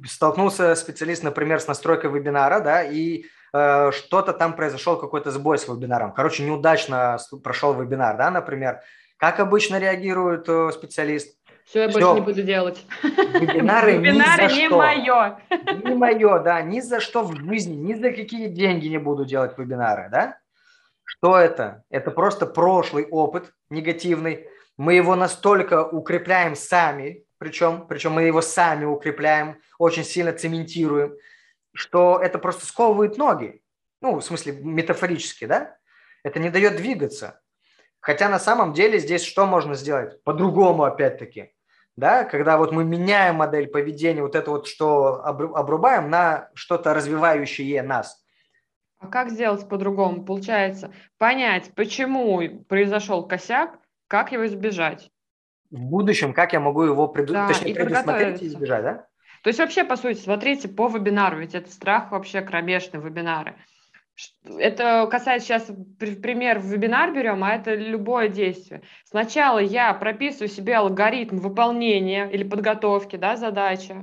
столкнулся 0.06 0.74
специалист, 0.74 1.22
например, 1.22 1.60
с 1.60 1.66
настройкой 1.66 2.10
вебинара, 2.10 2.60
да, 2.60 2.82
и 2.82 3.24
э, 3.52 3.90
что-то 3.92 4.32
там 4.32 4.54
произошел, 4.54 4.98
какой-то 4.98 5.30
сбой 5.30 5.58
с 5.58 5.68
вебинаром. 5.68 6.12
Короче, 6.12 6.44
неудачно 6.44 7.18
прошел 7.42 7.74
вебинар, 7.74 8.16
да, 8.16 8.30
например. 8.30 8.80
Как 9.16 9.40
обычно 9.40 9.78
реагирует 9.78 10.48
э, 10.48 10.70
специалист? 10.72 11.38
Все, 11.64 11.82
я 11.82 11.88
Все. 11.88 11.98
больше 11.98 12.20
не 12.20 12.26
буду 12.26 12.42
делать. 12.42 12.86
Вебинары, 13.02 13.98
Вебинары 13.98 14.52
не 14.52 14.68
мое. 14.68 15.38
Не 15.84 15.94
мое, 15.94 16.38
да, 16.40 16.62
ни 16.62 16.80
за 16.80 17.00
что 17.00 17.24
в 17.24 17.34
жизни, 17.34 17.74
ни 17.74 17.94
за 17.94 18.10
какие 18.12 18.48
деньги 18.48 18.86
не 18.86 18.98
буду 18.98 19.24
делать 19.24 19.58
вебинары, 19.58 20.08
да? 20.10 20.38
Что 21.04 21.36
это? 21.36 21.82
Это 21.90 22.10
просто 22.12 22.46
прошлый 22.46 23.06
опыт 23.06 23.52
негативный, 23.70 24.46
мы 24.76 24.94
его 24.94 25.16
настолько 25.16 25.84
укрепляем 25.84 26.54
сами, 26.54 27.24
причем, 27.38 27.86
причем 27.86 28.12
мы 28.12 28.22
его 28.24 28.40
сами 28.42 28.84
укрепляем, 28.84 29.60
очень 29.78 30.04
сильно 30.04 30.32
цементируем. 30.32 31.16
что 31.74 32.18
это 32.22 32.38
просто 32.38 32.64
сковывает 32.64 33.18
ноги. 33.18 33.62
Ну, 34.00 34.16
в 34.16 34.22
смысле, 34.22 34.52
метафорически, 34.52 35.44
да? 35.44 35.76
Это 36.22 36.38
не 36.38 36.50
дает 36.50 36.76
двигаться. 36.76 37.40
Хотя 38.00 38.28
на 38.28 38.38
самом 38.38 38.72
деле 38.72 38.98
здесь 38.98 39.22
что 39.22 39.46
можно 39.46 39.74
сделать? 39.74 40.22
По-другому 40.24 40.84
опять-таки. 40.84 41.52
Да, 41.96 42.24
когда 42.24 42.58
вот 42.58 42.72
мы 42.72 42.84
меняем 42.84 43.36
модель 43.36 43.68
поведения, 43.68 44.22
вот 44.22 44.34
это 44.34 44.50
вот 44.50 44.66
что 44.66 45.24
обрубаем 45.24 46.10
на 46.10 46.50
что-то 46.54 46.92
развивающее 46.92 47.82
нас. 47.82 48.22
А 48.98 49.08
как 49.08 49.30
сделать 49.30 49.68
по-другому? 49.68 50.24
Получается, 50.24 50.92
понять, 51.18 51.72
почему 51.74 52.64
произошел 52.68 53.26
косяк, 53.26 53.78
как 54.08 54.32
его 54.32 54.46
избежать. 54.46 55.10
В 55.70 55.80
будущем, 55.80 56.32
как 56.32 56.52
я 56.52 56.60
могу 56.60 56.82
его 56.82 57.08
преду... 57.08 57.32
да, 57.32 57.48
Точнее, 57.48 57.74
предусмотреть 57.74 58.42
и 58.42 58.46
избежать, 58.46 58.82
да? 58.82 59.06
То 59.42 59.48
есть 59.48 59.58
вообще, 59.58 59.84
по 59.84 59.96
сути, 59.96 60.18
смотрите 60.18 60.68
по 60.68 60.88
вебинару, 60.88 61.38
ведь 61.38 61.54
это 61.54 61.70
страх 61.70 62.10
вообще 62.10 62.40
кромешный 62.40 63.00
вебинары. 63.00 63.56
Это 64.58 65.06
касается 65.10 65.46
сейчас, 65.46 65.70
пример, 65.98 66.58
вебинар 66.58 67.12
берем, 67.12 67.44
а 67.44 67.54
это 67.54 67.74
любое 67.74 68.28
действие. 68.28 68.82
Сначала 69.04 69.58
я 69.58 69.92
прописываю 69.92 70.48
себе 70.48 70.76
алгоритм 70.76 71.36
выполнения 71.36 72.28
или 72.30 72.42
подготовки 72.42 73.16
да, 73.16 73.36
задачи. 73.36 73.94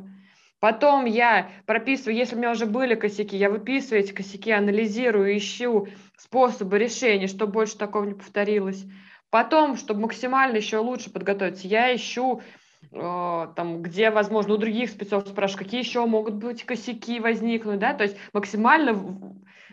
Потом 0.60 1.06
я 1.06 1.50
прописываю, 1.66 2.16
если 2.16 2.36
у 2.36 2.38
меня 2.38 2.52
уже 2.52 2.66
были 2.66 2.96
косяки, 2.96 3.36
я 3.36 3.50
выписываю 3.50 4.02
эти 4.02 4.14
косяки, 4.14 4.52
анализирую, 4.52 5.36
ищу 5.36 5.88
способы 6.16 6.78
решения, 6.78 7.28
чтобы 7.28 7.52
больше 7.52 7.78
такого 7.78 8.06
не 8.06 8.14
повторилось. 8.14 8.86
Потом, 9.34 9.78
чтобы 9.78 10.02
максимально 10.02 10.58
еще 10.58 10.78
лучше 10.78 11.10
подготовиться, 11.10 11.68
я 11.68 11.96
ищу 11.96 12.44
э, 12.92 13.48
там, 13.56 13.82
где, 13.82 14.12
возможно, 14.12 14.54
у 14.54 14.58
других 14.58 14.92
спецов 14.92 15.28
спрашиваю, 15.28 15.66
какие 15.66 15.82
еще 15.82 16.06
могут 16.06 16.36
быть 16.36 16.64
косяки 16.64 17.20
возникнуть, 17.20 17.80
да, 17.80 17.96
то 17.96 18.04
есть 18.04 18.16
максимально 18.32 18.96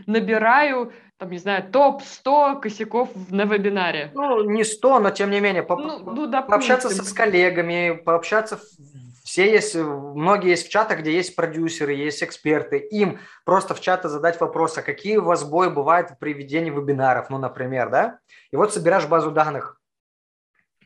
набираю, 0.06 0.94
там, 1.18 1.30
не 1.30 1.36
знаю, 1.36 1.70
топ-100 1.70 2.62
косяков 2.62 3.10
на 3.28 3.44
вебинаре. 3.44 4.10
Ну, 4.14 4.44
не 4.44 4.64
100, 4.64 4.98
но 4.98 5.10
тем 5.10 5.30
не 5.30 5.40
менее, 5.40 5.62
по 5.62 5.76
ну, 5.76 5.98
ну, 6.10 6.42
пообщаться 6.42 6.88
с 6.88 7.12
коллегами, 7.12 8.00
пообщаться 8.02 8.58
все 9.30 9.48
есть, 9.48 9.76
многие 9.76 10.50
есть 10.50 10.66
в 10.66 10.70
чатах, 10.70 10.98
где 10.98 11.14
есть 11.14 11.36
продюсеры, 11.36 11.92
есть 11.92 12.20
эксперты. 12.20 12.78
Им 12.78 13.20
просто 13.44 13.76
в 13.76 13.80
чаты 13.80 14.08
задать 14.08 14.40
вопрос, 14.40 14.76
а 14.76 14.82
какие 14.82 15.18
у 15.18 15.24
вас 15.24 15.42
сбои 15.42 15.68
бывают 15.68 16.18
при 16.18 16.32
ведении 16.32 16.70
вебинаров, 16.72 17.30
ну, 17.30 17.38
например, 17.38 17.90
да? 17.90 18.18
И 18.50 18.56
вот 18.56 18.74
собираешь 18.74 19.06
базу 19.06 19.30
данных. 19.30 19.80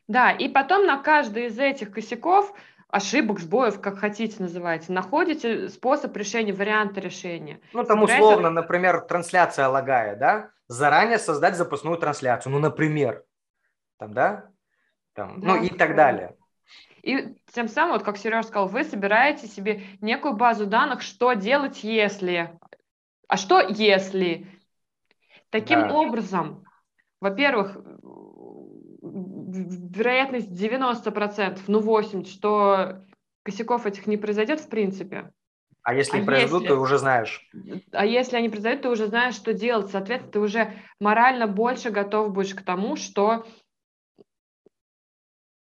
Да, 0.09 0.31
и 0.31 0.51
потом 0.51 0.85
на 0.85 1.03
каждый 1.03 1.47
из 1.47 1.59
этих 1.59 1.91
косяков, 1.91 2.53
ошибок, 2.89 3.41
сбоев, 3.41 3.81
как 3.81 3.99
хотите 3.99 4.37
называйте, 4.43 4.93
находите 4.93 5.71
способ 5.71 6.15
решения, 6.15 6.53
варианты 6.53 7.01
решения. 7.01 7.61
Ну, 7.73 7.83
там 7.85 8.03
условно, 8.03 8.51
например, 8.51 9.01
трансляция 9.01 9.69
лагая, 9.69 10.17
да? 10.17 10.51
Заранее 10.69 11.19
создать 11.19 11.57
запасную 11.57 11.97
трансляцию, 11.97 12.53
ну, 12.53 12.59
например, 12.59 13.25
там, 13.99 14.13
да? 14.13 14.51
Там, 15.15 15.41
да, 15.41 15.47
ну 15.47 15.63
и 15.63 15.71
так 15.71 15.97
далее. 15.97 16.37
И 17.03 17.35
тем 17.53 17.69
самым, 17.69 17.95
вот 17.95 18.03
как 18.03 18.17
Сереж 18.17 18.47
сказал, 18.47 18.69
вы 18.69 18.85
собираете 18.85 19.47
себе 19.47 19.83
некую 20.01 20.35
базу 20.35 20.67
данных, 20.67 21.03
что 21.03 21.35
делать, 21.35 21.85
если. 21.85 22.59
А 23.29 23.37
что 23.37 23.61
если? 23.61 24.47
Таким 25.51 25.81
да. 25.81 25.95
образом, 25.95 26.65
во-первых, 27.21 27.77
вероятность 29.05 30.51
90%, 30.51 31.61
ну 31.69 31.81
80%, 31.81 32.27
что 32.27 33.05
косяков 33.43 33.87
этих 33.87 34.07
не 34.07 34.17
произойдет 34.17 34.61
в 34.61 34.69
принципе. 34.69 35.31
А 35.83 35.95
если 35.95 36.23
а 36.23 36.25
произойдут, 36.25 36.63
если, 36.63 36.75
ты 36.75 36.81
уже 36.81 36.97
знаешь. 36.97 37.47
А 37.93 38.07
если 38.07 38.39
они 38.39 38.49
произойдут, 38.49 38.83
ты 38.83 38.89
уже 38.89 39.07
знаешь, 39.07 39.35
что 39.35 39.53
делать. 39.53 39.91
Соответственно, 39.91 40.33
ты 40.33 40.41
уже 40.41 40.73
морально 40.99 41.47
больше 41.47 41.91
готов 41.91 42.33
будешь 42.33 42.55
к 42.55 42.63
тому, 42.63 42.97
что 42.97 43.47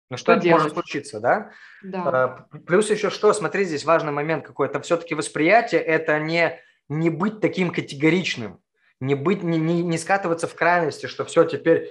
ну, 0.09 0.17
что, 0.17 0.35
что 0.35 0.41
делать? 0.41 0.63
может 0.63 0.75
случиться, 0.75 1.21
да? 1.21 1.51
Да. 1.83 2.03
А, 2.07 2.59
плюс 2.67 2.91
еще 2.91 3.11
что, 3.11 3.33
смотри, 3.33 3.65
здесь 3.65 3.85
важный 3.85 4.13
момент 4.13 4.47
какой. 4.47 4.69
Это 4.69 4.81
все-таки 4.81 5.15
восприятие, 5.15 5.81
это 5.81 6.19
не, 6.21 6.61
не 6.89 7.11
быть 7.11 7.41
таким 7.41 7.71
категоричным, 7.73 8.61
не, 9.01 9.17
быть, 9.17 9.43
не, 9.43 9.59
не, 9.59 9.83
не 9.83 9.99
скатываться 9.99 10.47
в 10.47 10.55
крайности, 10.55 11.07
что 11.07 11.25
все, 11.25 11.45
теперь 11.45 11.91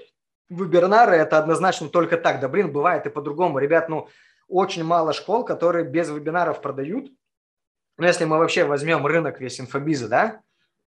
вебинары– 0.49 1.15
это 1.17 1.37
однозначно 1.37 1.89
только 1.89 2.17
так. 2.17 2.39
Да, 2.39 2.47
блин, 2.47 2.71
бывает 2.71 3.05
и 3.05 3.09
по-другому. 3.09 3.59
Ребят, 3.59 3.89
ну, 3.89 4.07
очень 4.47 4.85
мало 4.85 5.11
школ, 5.11 5.43
которые 5.43 5.83
без 5.83 6.09
вебинаров 6.09 6.61
продают. 6.61 7.11
Ну, 7.97 8.05
если 8.05 8.23
мы 8.23 8.37
вообще 8.37 8.63
возьмем 8.63 9.05
рынок 9.05 9.41
весь 9.41 9.59
инфобиза, 9.59 10.07
да, 10.07 10.41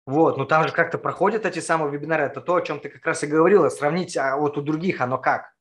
вот, 0.06 0.36
ну 0.36 0.44
там 0.44 0.68
же 0.68 0.72
как-то 0.72 0.98
проходят 0.98 1.44
эти 1.44 1.58
самые 1.58 1.90
вебинары, 1.90 2.24
это 2.24 2.40
то, 2.40 2.54
о 2.54 2.62
чем 2.62 2.78
ты 2.78 2.88
как 2.88 3.04
раз 3.04 3.24
и 3.24 3.26
говорила, 3.26 3.68
сравнить 3.68 4.16
а 4.16 4.36
вот 4.36 4.56
у 4.56 4.62
других 4.62 5.00
оно 5.00 5.18
как 5.18 5.55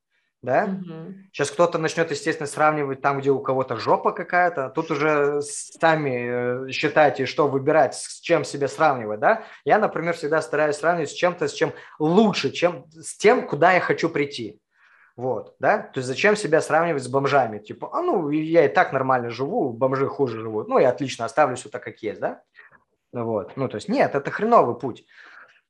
да? 0.46 0.64
Угу. 0.64 1.14
Сейчас 1.32 1.50
кто-то 1.50 1.76
начнет, 1.76 2.10
естественно, 2.10 2.46
сравнивать 2.46 3.02
там, 3.02 3.18
где 3.18 3.30
у 3.30 3.40
кого-то 3.40 3.76
жопа 3.76 4.12
какая-то. 4.12 4.70
Тут 4.70 4.90
уже 4.92 5.42
сами 5.42 6.68
э, 6.68 6.70
считайте, 6.70 7.26
что 7.26 7.48
выбирать, 7.48 7.96
с 7.96 8.20
чем 8.20 8.44
себя 8.44 8.68
сравнивать, 8.68 9.20
да? 9.20 9.42
Я, 9.64 9.78
например, 9.78 10.14
всегда 10.14 10.40
стараюсь 10.40 10.76
сравнивать 10.76 11.10
с 11.10 11.14
чем-то, 11.14 11.48
с 11.48 11.52
чем 11.52 11.72
лучше, 11.98 12.50
чем 12.50 12.86
с 12.90 13.16
тем, 13.16 13.46
куда 13.46 13.72
я 13.72 13.80
хочу 13.80 14.08
прийти. 14.08 14.60
Вот, 15.16 15.56
да? 15.58 15.78
То 15.78 15.98
есть 15.98 16.06
зачем 16.06 16.36
себя 16.36 16.60
сравнивать 16.60 17.02
с 17.02 17.08
бомжами? 17.08 17.58
Типа, 17.58 17.90
а 17.92 18.00
ну, 18.02 18.30
я 18.30 18.66
и 18.66 18.68
так 18.68 18.92
нормально 18.92 19.30
живу, 19.30 19.72
бомжи 19.72 20.06
хуже 20.06 20.40
живут. 20.40 20.68
Ну, 20.68 20.78
я 20.78 20.90
отлично 20.90 21.24
оставлю 21.24 21.56
все 21.56 21.68
так, 21.68 21.82
как 21.82 21.98
есть, 22.02 22.20
да? 22.20 22.42
Вот, 23.12 23.56
ну, 23.56 23.68
то 23.68 23.76
есть 23.76 23.88
нет, 23.88 24.14
это 24.14 24.30
хреновый 24.30 24.78
путь. 24.78 25.04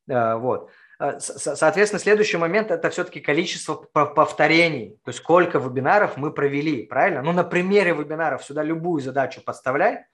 Э, 0.07 0.35
вот. 0.35 0.69
Э, 0.99 1.19
соответственно, 1.19 1.99
следующий 1.99 2.37
момент– 2.37 2.71
это 2.71 2.89
все-таки 2.89 3.19
количество 3.19 3.75
повторений, 3.75 4.99
то 5.03 5.09
есть 5.09 5.19
сколько 5.19 5.59
вебинаров 5.59 6.17
мы 6.17 6.31
провели, 6.31 6.83
правильно? 6.83 7.21
Ну, 7.21 7.31
на 7.33 7.43
примере 7.43 7.93
вебинаров 7.93 8.43
сюда 8.43 8.63
любую 8.63 9.01
задачу 9.01 9.41
подставляй, 9.43 10.05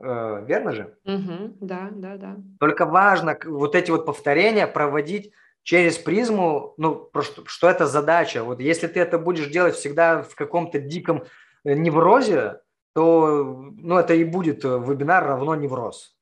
э, 0.00 0.44
верно 0.46 0.72
же? 0.72 0.96
Угу, 1.04 1.56
да, 1.60 1.88
да, 1.90 2.16
да. 2.16 2.36
Только 2.60 2.86
важно 2.86 3.36
вот 3.44 3.74
эти 3.74 3.90
вот 3.90 4.06
повторения 4.06 4.66
проводить 4.66 5.32
через 5.62 5.98
призму, 5.98 6.74
ну, 6.76 6.94
просто, 6.94 7.42
что 7.46 7.68
это 7.68 7.86
задача. 7.86 8.44
Вот 8.44 8.60
если 8.60 8.86
ты 8.86 9.00
это 9.00 9.18
будешь 9.18 9.48
делать 9.48 9.74
всегда 9.74 10.22
в 10.22 10.36
каком-то 10.36 10.78
диком 10.78 11.24
э, 11.64 11.74
неврозе, 11.74 12.60
то 12.94 13.42
ну, 13.76 13.98
это 13.98 14.14
и 14.14 14.22
будет 14.22 14.62
вебинар 14.62 15.26
равно 15.26 15.56
невроз 15.56 16.13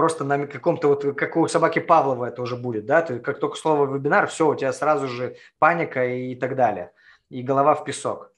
просто 0.00 0.24
на 0.24 0.46
каком-то 0.46 0.88
вот, 0.88 1.04
как 1.14 1.36
у 1.36 1.46
собаки 1.46 1.78
Павлова 1.78 2.24
это 2.24 2.40
уже 2.40 2.56
будет, 2.56 2.86
да, 2.86 3.02
ты 3.02 3.18
как 3.18 3.38
только 3.38 3.58
слово 3.58 3.84
вебинар, 3.84 4.28
все, 4.28 4.48
у 4.48 4.54
тебя 4.54 4.72
сразу 4.72 5.08
же 5.08 5.36
паника 5.58 6.06
и 6.06 6.34
так 6.34 6.56
далее, 6.56 6.92
и 7.28 7.42
голова 7.42 7.74
в 7.74 7.84
песок. 7.84 8.32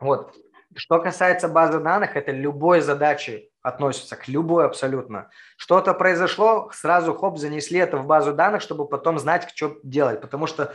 Вот. 0.00 0.34
Что 0.74 0.98
касается 0.98 1.48
базы 1.48 1.78
данных, 1.78 2.16
это 2.16 2.32
любой 2.32 2.80
задачи 2.80 3.50
относится, 3.60 4.16
к 4.16 4.28
любой 4.28 4.64
абсолютно. 4.64 5.28
Что-то 5.58 5.92
произошло, 5.92 6.70
сразу 6.72 7.12
хоп, 7.12 7.36
занесли 7.36 7.78
это 7.78 7.98
в 7.98 8.06
базу 8.06 8.32
данных, 8.32 8.62
чтобы 8.62 8.88
потом 8.88 9.18
знать, 9.18 9.52
что 9.54 9.76
делать, 9.82 10.22
потому 10.22 10.46
что 10.46 10.72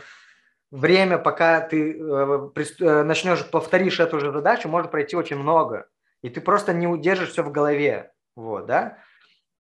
время, 0.70 1.18
пока 1.18 1.60
ты 1.60 1.98
э, 1.98 2.50
э, 2.78 3.02
начнешь, 3.02 3.50
повторишь 3.50 3.98
эту 3.98 4.20
же 4.20 4.30
задачу, 4.30 4.68
может 4.68 4.92
пройти 4.92 5.16
очень 5.16 5.38
много, 5.38 5.88
и 6.22 6.28
ты 6.28 6.40
просто 6.40 6.72
не 6.72 6.86
удержишь 6.86 7.30
все 7.30 7.42
в 7.42 7.50
голове, 7.50 8.12
вот, 8.36 8.66
да, 8.66 8.98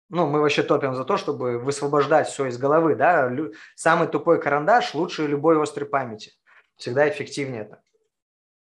ну, 0.08 0.26
мы 0.26 0.40
вообще 0.40 0.62
топим 0.62 0.94
за 0.94 1.04
то, 1.04 1.16
чтобы 1.16 1.58
высвобождать 1.58 2.28
все 2.28 2.46
из 2.46 2.58
головы, 2.58 2.94
да, 2.94 3.30
самый 3.74 4.08
тупой 4.08 4.40
карандаш 4.40 4.94
лучше 4.94 5.26
любой 5.26 5.60
острой 5.62 5.88
памяти, 5.88 6.32
всегда 6.76 7.08
эффективнее 7.08 7.62
это. 7.62 7.82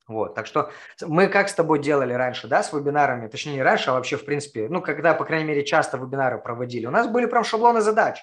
Вот, 0.08 0.36
так 0.36 0.48
что 0.48 0.69
мы 1.02 1.28
как 1.28 1.48
с 1.48 1.54
тобой 1.54 1.80
делали 1.80 2.13
раньше, 2.13 2.48
да, 2.48 2.62
с 2.62 2.74
вебинарами, 2.74 3.28
точнее 3.28 3.54
не 3.54 3.63
раньше, 3.63 3.89
а 3.89 3.93
вообще 3.93 4.17
в 4.17 4.26
принципе, 4.26 4.67
ну, 4.67 4.82
когда, 4.82 5.13
по 5.13 5.24
крайней 5.24 5.48
мере, 5.48 5.63
часто 5.63 5.98
вебинары 5.98 6.39
проводили, 6.39 6.86
у 6.86 6.91
нас 6.91 7.08
были 7.08 7.26
прям 7.26 7.43
шаблоны 7.43 7.82
задач. 7.82 8.22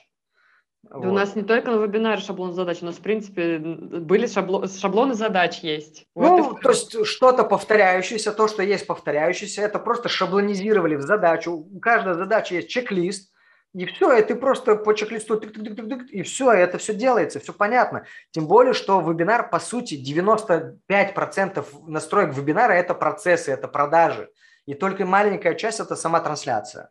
Да 0.82 0.96
вот. 0.96 1.06
У 1.06 1.12
нас 1.12 1.36
не 1.36 1.42
только 1.42 1.70
на 1.70 1.76
вебинаре 1.76 2.20
шаблон 2.20 2.52
задач, 2.52 2.78
у 2.82 2.86
нас, 2.86 2.96
в 2.96 3.02
принципе, 3.02 3.58
были 3.58 4.26
шабло... 4.26 4.66
шаблоны 4.66 5.14
задач 5.14 5.60
есть. 5.60 6.06
Ну, 6.14 6.42
вот 6.42 6.62
то 6.62 6.70
есть 6.70 7.06
что-то 7.06 7.44
повторяющееся, 7.44 8.32
то, 8.32 8.48
что 8.48 8.62
есть 8.62 8.86
повторяющееся, 8.86 9.62
это 9.62 9.78
просто 9.78 10.08
шаблонизировали 10.08 10.96
в 10.96 11.02
задачу. 11.02 11.52
У 11.52 11.78
каждой 11.80 12.14
задачи 12.14 12.54
есть 12.54 12.68
чек-лист, 12.68 13.30
и 13.72 13.86
все, 13.86 14.16
и 14.16 14.22
ты 14.22 14.34
просто 14.34 14.74
по 14.74 14.94
чек-листу, 14.94 15.36
и 15.36 16.22
все, 16.22 16.52
и 16.54 16.58
это 16.58 16.78
все 16.78 16.92
делается, 16.92 17.38
все 17.38 17.52
понятно. 17.52 18.04
Тем 18.32 18.48
более, 18.48 18.72
что 18.72 19.00
вебинар, 19.00 19.48
по 19.48 19.60
сути, 19.60 19.94
95% 19.94 21.64
настроек 21.86 22.34
вебинара– 22.34 22.72
это 22.74 22.94
процессы, 22.94 23.52
это 23.52 23.68
продажи. 23.68 24.28
И 24.66 24.74
только 24.74 25.06
маленькая 25.06 25.54
часть– 25.54 25.78
это 25.80 25.94
сама 25.94 26.20
трансляция. 26.20 26.90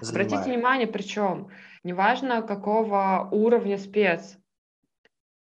Занимает. 0.00 0.32
Обратите 0.32 0.50
внимание, 0.50 0.86
причем 0.88 1.48
неважно 1.86 2.42
какого 2.42 3.28
уровня 3.30 3.78
спец, 3.78 4.36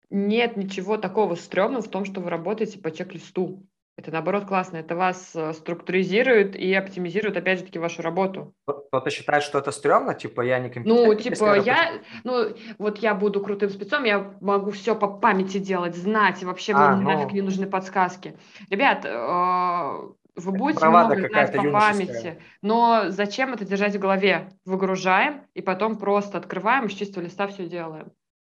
нет 0.08 0.56
ничего 0.56 0.96
такого 0.96 1.36
стрёмного 1.36 1.82
в 1.82 1.88
том, 1.88 2.04
что 2.04 2.20
вы 2.20 2.30
работаете 2.30 2.78
по 2.78 2.90
чек-листу. 2.90 3.64
Это 3.96 4.10
наоборот 4.12 4.46
классно, 4.46 4.78
это 4.78 4.96
вас 4.96 5.32
э, 5.34 5.52
структуризирует 5.52 6.56
и 6.56 6.72
оптимизирует, 6.72 7.36
опять 7.36 7.58
же 7.58 7.66
таки, 7.66 7.78
вашу 7.78 8.00
работу. 8.00 8.54
Кто-то 8.66 9.10
считает, 9.10 9.42
что 9.42 9.58
это 9.58 9.72
стрёмно, 9.72 10.14
типа 10.14 10.40
я 10.40 10.58
не 10.58 10.72
Ну, 10.76 11.14
типа 11.14 11.58
я, 11.58 12.00
ну, 12.24 12.56
вот 12.78 12.98
я 12.98 13.14
буду 13.14 13.42
крутым 13.42 13.68
спецом, 13.68 14.04
я 14.04 14.34
могу 14.40 14.70
все 14.70 14.94
по 14.94 15.06
памяти 15.06 15.58
делать, 15.58 15.96
знать, 15.96 16.40
и 16.42 16.46
вообще 16.46 16.72
а, 16.72 16.96
мне 16.96 17.04
ну... 17.04 17.10
нафиг 17.10 17.32
не 17.34 17.42
нужны 17.42 17.66
подсказки. 17.66 18.38
Ребят, 18.70 19.04
э, 19.04 20.12
вы 20.40 20.52
будете 20.52 20.86
много 20.86 21.28
знать 21.28 21.54
по 21.54 21.62
памяти, 21.70 22.40
но 22.62 23.04
зачем 23.08 23.52
это 23.52 23.64
держать 23.64 23.94
в 23.94 23.98
голове? 23.98 24.48
Выгружаем 24.64 25.42
и 25.54 25.62
потом 25.62 25.96
просто 25.96 26.38
открываем 26.38 26.88
с 26.90 26.92
чистого 26.92 27.24
листа 27.24 27.46
все 27.46 27.66
делаем. 27.66 28.12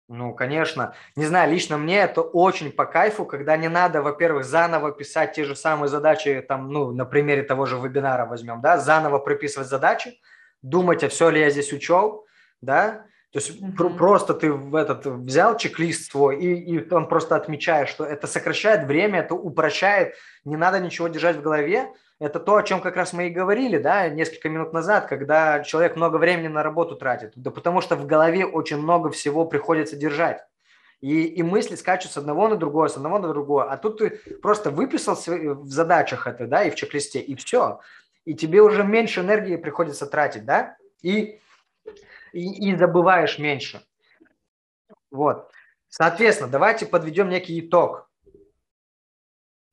Ну, 0.08 0.34
конечно. 0.34 0.94
Не 1.16 1.24
знаю, 1.24 1.50
лично 1.50 1.78
мне 1.78 1.98
это 1.98 2.20
очень 2.20 2.70
по 2.70 2.84
кайфу, 2.84 3.24
когда 3.24 3.56
не 3.56 3.68
надо, 3.68 4.02
во-первых, 4.02 4.44
заново 4.44 4.92
писать 4.92 5.32
те 5.32 5.44
же 5.44 5.56
самые 5.56 5.88
задачи, 5.88 6.44
там, 6.46 6.70
ну, 6.70 6.92
на 6.92 7.06
примере 7.06 7.42
того 7.42 7.64
же 7.64 7.78
вебинара 7.78 8.26
возьмем, 8.26 8.60
да, 8.60 8.76
заново 8.76 9.18
прописывать 9.18 9.68
задачи, 9.68 10.20
думать, 10.60 11.02
а 11.04 11.08
все 11.08 11.30
ли 11.30 11.40
я 11.40 11.48
здесь 11.48 11.72
учел, 11.72 12.26
да, 12.60 13.06
то 13.34 13.40
есть 13.40 13.60
mm-hmm. 13.60 13.96
просто 13.96 14.32
ты 14.32 14.52
в 14.52 14.76
этот 14.76 15.06
взял 15.06 15.56
чек-лист 15.56 16.12
свой 16.12 16.38
и, 16.38 16.54
и 16.54 16.94
он 16.94 17.08
просто 17.08 17.34
отмечает, 17.34 17.88
что 17.88 18.04
это 18.04 18.28
сокращает 18.28 18.86
время, 18.86 19.18
это 19.18 19.34
упрощает, 19.34 20.14
не 20.44 20.56
надо 20.56 20.78
ничего 20.78 21.08
держать 21.08 21.38
в 21.38 21.42
голове, 21.42 21.88
это 22.20 22.38
то, 22.38 22.54
о 22.54 22.62
чем 22.62 22.80
как 22.80 22.94
раз 22.94 23.12
мы 23.12 23.26
и 23.26 23.30
говорили, 23.30 23.78
да, 23.78 24.08
несколько 24.08 24.48
минут 24.48 24.72
назад, 24.72 25.08
когда 25.08 25.64
человек 25.64 25.96
много 25.96 26.18
времени 26.18 26.46
на 26.46 26.62
работу 26.62 26.94
тратит. 26.94 27.32
Да 27.34 27.50
потому 27.50 27.80
что 27.80 27.96
в 27.96 28.06
голове 28.06 28.46
очень 28.46 28.76
много 28.76 29.10
всего 29.10 29.44
приходится 29.46 29.96
держать. 29.96 30.40
И, 31.00 31.24
и 31.24 31.42
мысли 31.42 31.74
скачут 31.74 32.12
с 32.12 32.16
одного 32.16 32.46
на 32.46 32.54
другое, 32.54 32.88
с 32.88 32.96
одного 32.96 33.18
на 33.18 33.26
другое. 33.26 33.64
А 33.64 33.76
тут 33.76 33.98
ты 33.98 34.10
просто 34.42 34.70
выписал 34.70 35.16
в 35.16 35.68
задачах 35.68 36.28
это, 36.28 36.46
да, 36.46 36.62
и 36.62 36.70
в 36.70 36.76
чек-листе, 36.76 37.18
и 37.18 37.34
все. 37.34 37.80
И 38.24 38.34
тебе 38.34 38.62
уже 38.62 38.84
меньше 38.84 39.22
энергии 39.22 39.56
приходится 39.56 40.06
тратить, 40.06 40.44
да, 40.44 40.76
и, 41.02 41.40
и, 42.34 42.70
и 42.70 42.76
забываешь 42.76 43.38
меньше. 43.38 43.82
Вот. 45.10 45.50
Соответственно, 45.88 46.50
давайте 46.50 46.86
подведем 46.86 47.28
некий 47.28 47.60
итог. 47.60 48.10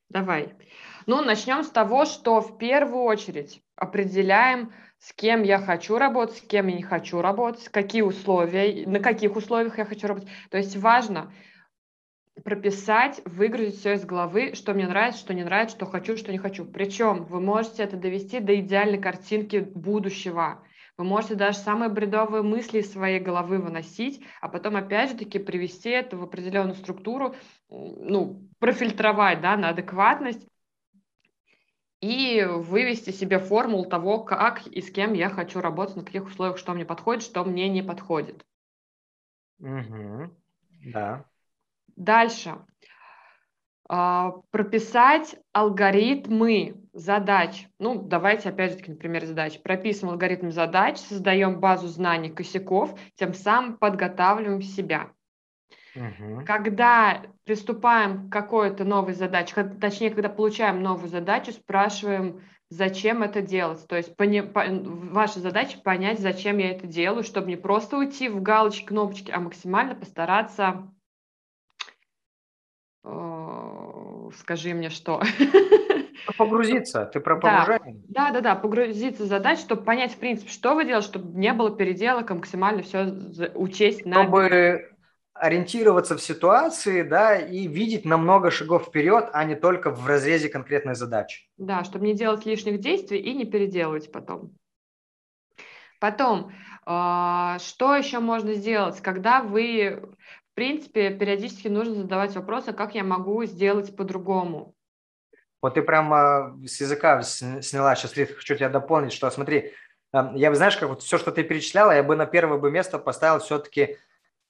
Давай. 0.09 0.53
Ну, 1.07 1.21
начнем 1.21 1.63
с 1.63 1.69
того, 1.69 2.05
что 2.05 2.41
в 2.41 2.57
первую 2.57 3.03
очередь 3.03 3.63
определяем, 3.75 4.71
с 4.99 5.13
кем 5.13 5.41
я 5.41 5.57
хочу 5.57 5.97
работать, 5.97 6.37
с 6.37 6.41
кем 6.41 6.67
я 6.67 6.77
не 6.77 6.83
хочу 6.83 7.21
работать, 7.21 7.69
какие 7.69 8.03
условия, 8.03 8.85
на 8.87 8.99
каких 8.99 9.35
условиях 9.35 9.79
я 9.79 9.85
хочу 9.85 10.07
работать. 10.07 10.29
То 10.51 10.57
есть 10.57 10.77
важно 10.77 11.33
прописать, 12.43 13.21
выгрузить 13.25 13.79
все 13.79 13.93
из 13.93 14.05
головы, 14.05 14.53
что 14.53 14.73
мне 14.73 14.87
нравится, 14.87 15.19
что 15.19 15.33
не 15.33 15.43
нравится, 15.43 15.75
что 15.75 15.85
хочу, 15.85 16.17
что 16.17 16.31
не 16.31 16.37
хочу. 16.37 16.65
Причем 16.65 17.23
вы 17.25 17.39
можете 17.41 17.83
это 17.83 17.97
довести 17.97 18.39
до 18.39 18.59
идеальной 18.59 18.99
картинки 18.99 19.57
будущего. 19.57 20.63
Вы 20.97 21.03
можете 21.05 21.35
даже 21.35 21.57
самые 21.57 21.89
бредовые 21.89 22.43
мысли 22.43 22.79
из 22.79 22.91
своей 22.91 23.19
головы 23.19 23.59
выносить, 23.59 24.23
а 24.41 24.49
потом 24.49 24.75
опять 24.75 25.11
же 25.11 25.17
таки 25.17 25.39
привести 25.39 25.89
это 25.89 26.17
в 26.17 26.23
определенную 26.23 26.75
структуру, 26.75 27.35
ну, 27.69 28.47
профильтровать 28.59 29.41
да, 29.41 29.57
на 29.57 29.69
адекватность 29.69 30.45
и 32.01 32.43
вывести 32.43 33.11
себе 33.11 33.39
формулу 33.39 33.85
того, 33.85 34.23
как 34.23 34.65
и 34.67 34.81
с 34.81 34.91
кем 34.91 35.13
я 35.13 35.29
хочу 35.29 35.61
работать, 35.61 35.95
на 35.95 36.03
каких 36.03 36.25
условиях, 36.25 36.57
что 36.57 36.73
мне 36.73 36.85
подходит, 36.85 37.23
что 37.23 37.43
мне 37.43 37.69
не 37.69 37.83
подходит. 37.83 38.45
Угу. 39.59 40.31
Да. 40.85 41.25
Дальше. 41.95 42.65
А, 43.87 44.31
прописать 44.49 45.35
алгоритмы 45.51 46.80
задач. 46.93 47.67
Ну, 47.79 48.01
давайте 48.01 48.49
опять 48.49 48.73
же 48.73 48.89
например, 48.91 49.25
задач. 49.25 49.61
Прописываем 49.61 50.13
алгоритм 50.13 50.51
задач, 50.51 50.97
создаем 50.97 51.59
базу 51.59 51.87
знаний 51.87 52.29
косяков, 52.29 52.97
тем 53.15 53.33
самым 53.33 53.77
подготавливаем 53.77 54.61
себя. 54.61 55.11
Угу. 55.95 56.45
Когда 56.45 57.23
приступаем 57.43 58.29
к 58.29 58.31
какой-то 58.31 58.85
новой 58.85 59.13
задаче, 59.13 59.63
точнее, 59.79 60.11
когда 60.11 60.29
получаем 60.29 60.81
новую 60.81 61.09
задачу, 61.09 61.51
спрашиваем, 61.51 62.41
зачем 62.69 63.23
это 63.23 63.41
делать. 63.41 63.85
То 63.87 63.97
есть 63.97 64.15
пони, 64.15 64.41
по, 64.41 64.63
ваша 64.65 65.39
задача 65.39 65.79
понять, 65.79 66.19
зачем 66.19 66.57
я 66.57 66.71
это 66.71 66.87
делаю, 66.87 67.23
чтобы 67.23 67.47
не 67.47 67.57
просто 67.57 67.97
уйти 67.97 68.29
в 68.29 68.41
галочки, 68.41 68.85
кнопочки, 68.85 69.31
а 69.31 69.39
максимально 69.41 69.95
постараться 69.95 70.89
э, 73.03 74.29
скажи 74.37 74.73
мне 74.73 74.89
что. 74.89 75.21
Погрузиться, 76.37 77.05
ты 77.05 77.19
про 77.19 77.35
погружение? 77.35 78.01
Да, 78.09 78.31
да, 78.31 78.41
да, 78.41 78.55
погрузиться 78.55 79.23
в 79.23 79.27
задачу, 79.27 79.61
чтобы 79.61 79.83
понять, 79.83 80.13
в 80.13 80.17
принципе, 80.17 80.51
что 80.51 80.75
вы 80.75 80.85
делаете, 80.85 81.07
чтобы 81.07 81.37
не 81.37 81.53
было 81.53 81.75
переделок, 81.75 82.29
а 82.31 82.35
максимально 82.35 82.83
все 82.83 83.05
учесть. 83.55 84.01
Чтобы 84.01 84.49
на 84.49 84.79
ориентироваться 85.33 86.15
в 86.17 86.21
ситуации, 86.21 87.01
да, 87.01 87.35
и 87.35 87.67
видеть 87.67 88.05
на 88.05 88.17
много 88.17 88.51
шагов 88.51 88.87
вперед, 88.87 89.29
а 89.33 89.43
не 89.43 89.55
только 89.55 89.89
в 89.89 90.05
разрезе 90.05 90.49
конкретной 90.49 90.95
задачи. 90.95 91.49
Да, 91.57 91.83
чтобы 91.83 92.05
не 92.05 92.13
делать 92.13 92.45
лишних 92.45 92.79
действий 92.79 93.19
и 93.19 93.33
не 93.33 93.45
переделывать 93.45 94.11
потом. 94.11 94.51
Потом, 95.99 96.51
а, 96.85 97.59
что 97.59 97.95
еще 97.95 98.19
можно 98.19 98.53
сделать, 98.53 99.01
когда 99.01 99.41
вы, 99.41 100.01
в 100.51 100.55
принципе, 100.55 101.11
периодически 101.11 101.67
нужно 101.67 101.95
задавать 101.95 102.35
вопросы, 102.35 102.69
а 102.69 102.73
как 102.73 102.95
я 102.95 103.03
могу 103.03 103.43
сделать 103.45 103.95
по-другому. 103.95 104.75
Вот 105.61 105.75
ты 105.75 105.81
прямо 105.81 106.57
с 106.65 106.81
языка 106.81 107.21
сняла, 107.21 107.95
сейчас 107.95 108.13
хочу 108.13 108.55
тебя 108.55 108.69
дополнить, 108.69 109.13
что 109.13 109.29
смотри, 109.29 109.73
я 110.11 110.49
бы, 110.49 110.55
знаешь, 110.55 110.75
как 110.75 110.89
вот 110.89 111.03
все, 111.03 111.17
что 111.17 111.31
ты 111.31 111.43
перечисляла, 111.43 111.91
я 111.91 112.03
бы 112.03 112.15
на 112.15 112.25
первое 112.25 112.57
бы 112.57 112.71
место 112.71 112.99
поставил 112.99 113.39
все-таки 113.39 113.97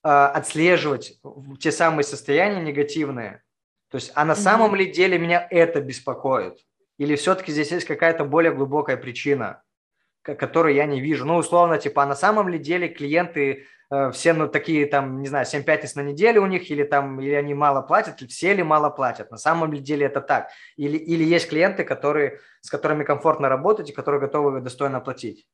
а, 0.03 0.29
отслеживать 0.29 1.19
те 1.59 1.71
самые 1.71 2.03
состояния 2.03 2.61
негативные. 2.61 3.43
То 3.89 3.95
есть, 3.95 4.11
а 4.15 4.25
на 4.25 4.35
самом 4.35 4.73
ли 4.73 4.89
деле 4.89 5.19
меня 5.19 5.45
это 5.49 5.81
беспокоит? 5.81 6.57
Или 6.97 7.15
все-таки 7.15 7.51
здесь 7.51 7.71
есть 7.71 7.85
какая-то 7.85 8.23
более 8.23 8.53
глубокая 8.53 8.97
причина, 8.97 9.61
которую 10.23 10.75
я 10.75 10.85
не 10.85 11.01
вижу? 11.01 11.25
Ну, 11.25 11.35
условно, 11.35 11.77
типа, 11.77 12.03
а 12.03 12.05
на 12.05 12.15
самом 12.15 12.49
ли 12.49 12.59
деле 12.59 12.87
клиенты 12.87 13.65
э, 13.89 14.11
все, 14.11 14.33
ну, 14.33 14.47
такие, 14.47 14.85
там, 14.85 15.21
не 15.21 15.27
знаю, 15.27 15.45
7 15.45 15.63
пятниц 15.63 15.95
на 15.95 16.01
неделю 16.01 16.43
у 16.43 16.47
них, 16.47 16.69
или 16.69 16.83
там, 16.83 17.19
или 17.19 17.33
они 17.33 17.53
мало 17.53 17.81
платят, 17.81 18.21
или 18.21 18.29
все 18.29 18.53
ли 18.53 18.63
мало 18.63 18.89
платят? 18.89 19.31
На 19.31 19.37
самом 19.37 19.73
ли 19.73 19.79
деле 19.79 20.05
это 20.05 20.21
так? 20.21 20.49
Или, 20.77 20.97
или 20.97 21.23
есть 21.23 21.49
клиенты, 21.49 21.83
которые, 21.83 22.39
с 22.61 22.69
которыми 22.69 23.03
комфортно 23.03 23.49
работать 23.49 23.89
и 23.89 23.93
которые 23.93 24.21
готовы 24.21 24.61
достойно 24.61 24.99
платить? 24.99 25.47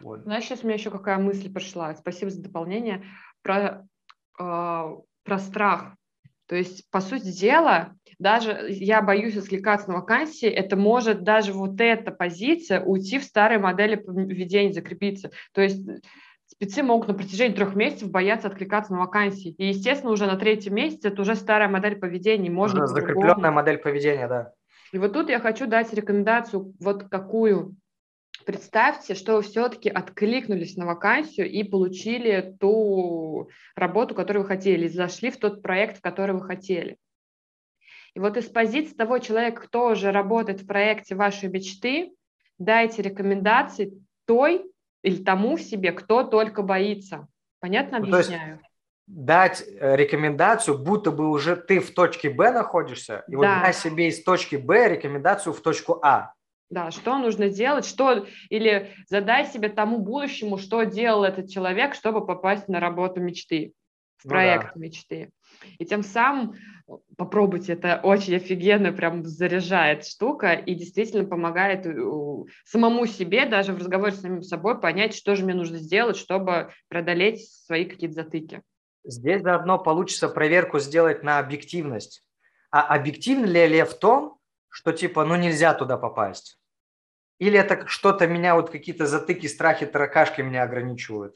Вот. 0.00 0.22
Знаешь, 0.22 0.44
сейчас 0.44 0.62
у 0.62 0.66
меня 0.66 0.74
еще 0.74 0.90
какая 0.90 1.18
мысль 1.18 1.52
пришла. 1.52 1.94
Спасибо 1.94 2.30
за 2.30 2.42
дополнение 2.42 3.04
про, 3.42 3.86
э, 4.38 4.96
про 5.24 5.38
страх. 5.38 5.94
То 6.46 6.56
есть, 6.56 6.88
по 6.90 7.00
сути 7.00 7.30
дела, 7.30 7.94
даже 8.18 8.66
я 8.68 9.02
боюсь 9.02 9.36
откликаться 9.36 9.88
на 9.88 9.96
вакансии, 9.96 10.48
это 10.48 10.76
может 10.76 11.22
даже 11.22 11.52
вот 11.52 11.80
эта 11.80 12.10
позиция 12.10 12.80
уйти 12.80 13.18
в 13.18 13.24
старые 13.24 13.58
модели 13.58 13.96
поведения, 13.96 14.72
закрепиться. 14.72 15.30
То 15.52 15.62
есть 15.62 15.82
спецы 16.46 16.82
могут 16.82 17.08
на 17.08 17.14
протяжении 17.14 17.54
трех 17.54 17.74
месяцев 17.74 18.10
бояться 18.10 18.48
откликаться 18.48 18.92
на 18.92 19.00
вакансии. 19.00 19.54
И, 19.58 19.68
естественно, 19.68 20.12
уже 20.12 20.26
на 20.26 20.36
третьем 20.36 20.74
месяце 20.74 21.08
это 21.08 21.22
уже 21.22 21.34
старая 21.34 21.68
модель 21.68 21.96
поведения. 21.96 22.50
Можно 22.50 22.86
закрепленная 22.86 23.50
модель 23.50 23.78
поведения, 23.78 24.28
да. 24.28 24.52
И 24.92 24.98
вот 24.98 25.12
тут 25.12 25.28
я 25.28 25.40
хочу 25.40 25.66
дать 25.66 25.92
рекомендацию, 25.92 26.72
вот 26.78 27.08
какую 27.08 27.74
Представьте, 28.44 29.14
что 29.14 29.36
вы 29.36 29.42
все-таки 29.42 29.88
откликнулись 29.88 30.76
на 30.76 30.86
вакансию 30.86 31.50
и 31.50 31.64
получили 31.64 32.56
ту 32.60 33.48
работу, 33.74 34.14
которую 34.14 34.42
вы 34.42 34.48
хотели, 34.48 34.88
зашли 34.88 35.30
в 35.30 35.38
тот 35.38 35.62
проект, 35.62 35.98
в 35.98 36.02
который 36.02 36.34
вы 36.34 36.42
хотели. 36.42 36.98
И 38.14 38.20
вот 38.20 38.36
из 38.36 38.46
позиции 38.46 38.94
того 38.94 39.18
человека, 39.18 39.62
кто 39.62 39.88
уже 39.88 40.12
работает 40.12 40.60
в 40.60 40.66
проекте 40.66 41.14
вашей 41.14 41.48
мечты, 41.48 42.12
дайте 42.58 43.02
рекомендации 43.02 43.92
той 44.26 44.70
или 45.02 45.22
тому 45.22 45.56
в 45.56 45.62
себе, 45.62 45.92
кто 45.92 46.22
только 46.22 46.62
боится. 46.62 47.26
Понятно 47.60 47.98
ну, 47.98 48.14
объясняю? 48.14 48.60
Ну, 48.60 48.68
дать 49.06 49.62
э, 49.66 49.96
рекомендацию, 49.96 50.78
будто 50.78 51.10
бы 51.10 51.28
уже 51.28 51.56
ты 51.56 51.80
в 51.80 51.92
точке 51.92 52.30
Б 52.30 52.52
находишься, 52.52 53.24
и 53.28 53.32
да. 53.32 53.36
вот 53.36 53.46
дай 53.46 53.74
себе 53.74 54.08
из 54.08 54.22
точки 54.22 54.56
Б 54.56 54.88
рекомендацию 54.88 55.52
в 55.52 55.60
точку 55.60 55.98
А. 56.02 56.32
Да, 56.74 56.90
что 56.90 57.18
нужно 57.18 57.50
делать, 57.50 57.86
что 57.86 58.26
или 58.50 58.90
задай 59.06 59.46
себе 59.46 59.68
тому 59.68 60.00
будущему, 60.00 60.58
что 60.58 60.82
делал 60.82 61.22
этот 61.22 61.48
человек, 61.48 61.94
чтобы 61.94 62.26
попасть 62.26 62.66
на 62.66 62.80
работу 62.80 63.20
мечты, 63.20 63.74
в 64.16 64.26
проект 64.26 64.74
ну, 64.74 64.80
да. 64.80 64.80
мечты. 64.80 65.30
И 65.78 65.84
тем 65.84 66.02
самым 66.02 66.56
попробуйте, 67.16 67.74
это 67.74 68.00
очень 68.02 68.34
офигенно, 68.34 68.90
прям 68.90 69.24
заряжает 69.24 70.04
штука 70.04 70.54
и 70.54 70.74
действительно 70.74 71.24
помогает 71.24 71.86
э, 71.86 71.94
самому 72.64 73.06
себе, 73.06 73.46
даже 73.46 73.72
в 73.72 73.78
разговоре 73.78 74.10
с 74.10 74.20
самим 74.20 74.42
собой, 74.42 74.80
понять, 74.80 75.14
что 75.14 75.36
же 75.36 75.44
мне 75.44 75.54
нужно 75.54 75.78
сделать, 75.78 76.16
чтобы 76.16 76.72
преодолеть 76.88 77.48
свои 77.66 77.84
какие-то 77.84 78.16
затыки. 78.16 78.62
Здесь 79.04 79.42
заодно 79.42 79.78
получится 79.78 80.28
проверку 80.28 80.80
сделать 80.80 81.22
на 81.22 81.38
объективность. 81.38 82.24
А 82.72 82.82
объективно 82.82 83.44
ли 83.44 83.76
я 83.76 83.84
в 83.84 83.94
том, 83.94 84.38
что 84.70 84.90
типа, 84.92 85.24
ну 85.24 85.36
нельзя 85.36 85.72
туда 85.72 85.96
попасть? 85.96 86.58
Или 87.38 87.58
это 87.58 87.86
что-то 87.86 88.26
меня, 88.26 88.54
вот 88.54 88.70
какие-то 88.70 89.06
затыки, 89.06 89.46
страхи, 89.46 89.86
таракашки 89.86 90.40
меня 90.40 90.62
ограничивают? 90.62 91.34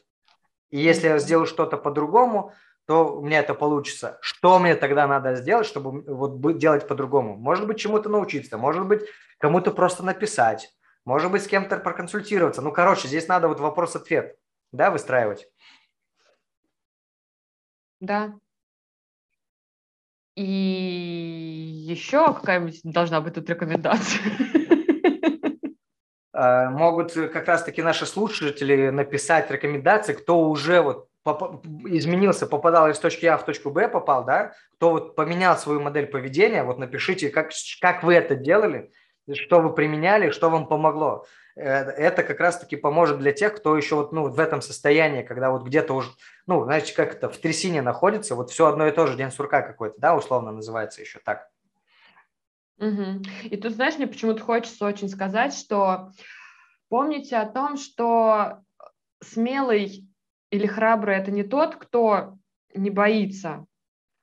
И 0.70 0.78
если 0.78 1.08
я 1.08 1.18
сделаю 1.18 1.46
что-то 1.46 1.76
по-другому, 1.76 2.52
то 2.86 3.16
у 3.16 3.22
меня 3.24 3.40
это 3.40 3.54
получится. 3.54 4.18
Что 4.22 4.58
мне 4.58 4.74
тогда 4.74 5.06
надо 5.06 5.34
сделать, 5.34 5.66
чтобы 5.66 6.02
вот 6.02 6.58
делать 6.58 6.88
по-другому? 6.88 7.36
Может 7.36 7.66
быть, 7.66 7.78
чему-то 7.78 8.08
научиться, 8.08 8.56
может 8.58 8.86
быть, 8.86 9.02
кому-то 9.38 9.72
просто 9.72 10.02
написать, 10.02 10.70
может 11.04 11.30
быть, 11.30 11.42
с 11.42 11.46
кем-то 11.46 11.78
проконсультироваться. 11.78 12.62
Ну, 12.62 12.72
короче, 12.72 13.08
здесь 13.08 13.28
надо 13.28 13.48
вот 13.48 13.60
вопрос-ответ, 13.60 14.36
да, 14.72 14.90
выстраивать. 14.90 15.48
Да. 18.00 18.34
И 20.36 20.44
еще 21.88 22.32
какая-нибудь 22.32 22.80
должна 22.84 23.20
быть 23.20 23.34
тут 23.34 23.50
рекомендация? 23.50 24.22
А, 26.40 26.70
могут 26.70 27.14
как 27.14 27.48
раз-таки 27.48 27.82
наши 27.82 28.06
слушатели 28.06 28.90
написать 28.90 29.50
рекомендации, 29.50 30.12
кто 30.12 30.38
уже 30.38 30.80
вот 30.82 31.08
изменился, 31.84 32.46
попадал 32.46 32.88
из 32.88 32.98
точки 33.00 33.26
А 33.26 33.36
в 33.36 33.44
точку 33.44 33.70
Б, 33.70 33.88
попал, 33.88 34.24
да, 34.24 34.52
кто 34.74 34.90
вот 34.90 35.16
поменял 35.16 35.58
свою 35.58 35.80
модель 35.80 36.06
поведения, 36.06 36.62
вот 36.62 36.78
напишите, 36.78 37.30
как, 37.30 37.50
как 37.80 38.04
вы 38.04 38.14
это 38.14 38.36
делали, 38.36 38.92
что 39.32 39.60
вы 39.60 39.74
применяли, 39.74 40.30
что 40.30 40.48
вам 40.48 40.68
помогло. 40.68 41.26
Э, 41.56 41.90
это 41.90 42.22
как 42.22 42.38
раз-таки 42.38 42.76
поможет 42.76 43.18
для 43.18 43.32
тех, 43.32 43.56
кто 43.56 43.76
еще 43.76 43.96
вот, 43.96 44.12
ну, 44.12 44.28
в 44.28 44.38
этом 44.38 44.62
состоянии, 44.62 45.24
когда 45.24 45.50
вот 45.50 45.64
где-то 45.64 45.92
уже, 45.92 46.10
ну, 46.46 46.62
знаете, 46.62 46.94
как 46.94 47.16
это, 47.16 47.28
в 47.28 47.36
трясине 47.38 47.82
находится, 47.82 48.36
вот 48.36 48.50
все 48.50 48.66
одно 48.66 48.86
и 48.86 48.92
то 48.92 49.08
же, 49.08 49.16
день 49.16 49.32
сурка 49.32 49.62
какой-то, 49.62 49.96
да, 49.98 50.14
условно 50.14 50.52
называется 50.52 51.00
еще 51.00 51.18
так. 51.18 51.48
Угу. 52.78 53.22
И 53.44 53.56
тут, 53.56 53.72
знаешь, 53.72 53.96
мне 53.96 54.06
почему-то 54.06 54.42
хочется 54.42 54.86
очень 54.86 55.08
сказать, 55.08 55.52
что 55.52 56.12
помните 56.88 57.36
о 57.36 57.48
том, 57.48 57.76
что 57.76 58.62
смелый 59.22 60.08
или 60.50 60.66
храбрый– 60.66 61.16
это 61.18 61.30
не 61.30 61.42
тот, 61.42 61.76
кто 61.76 62.38
не 62.74 62.90
боится, 62.90 63.66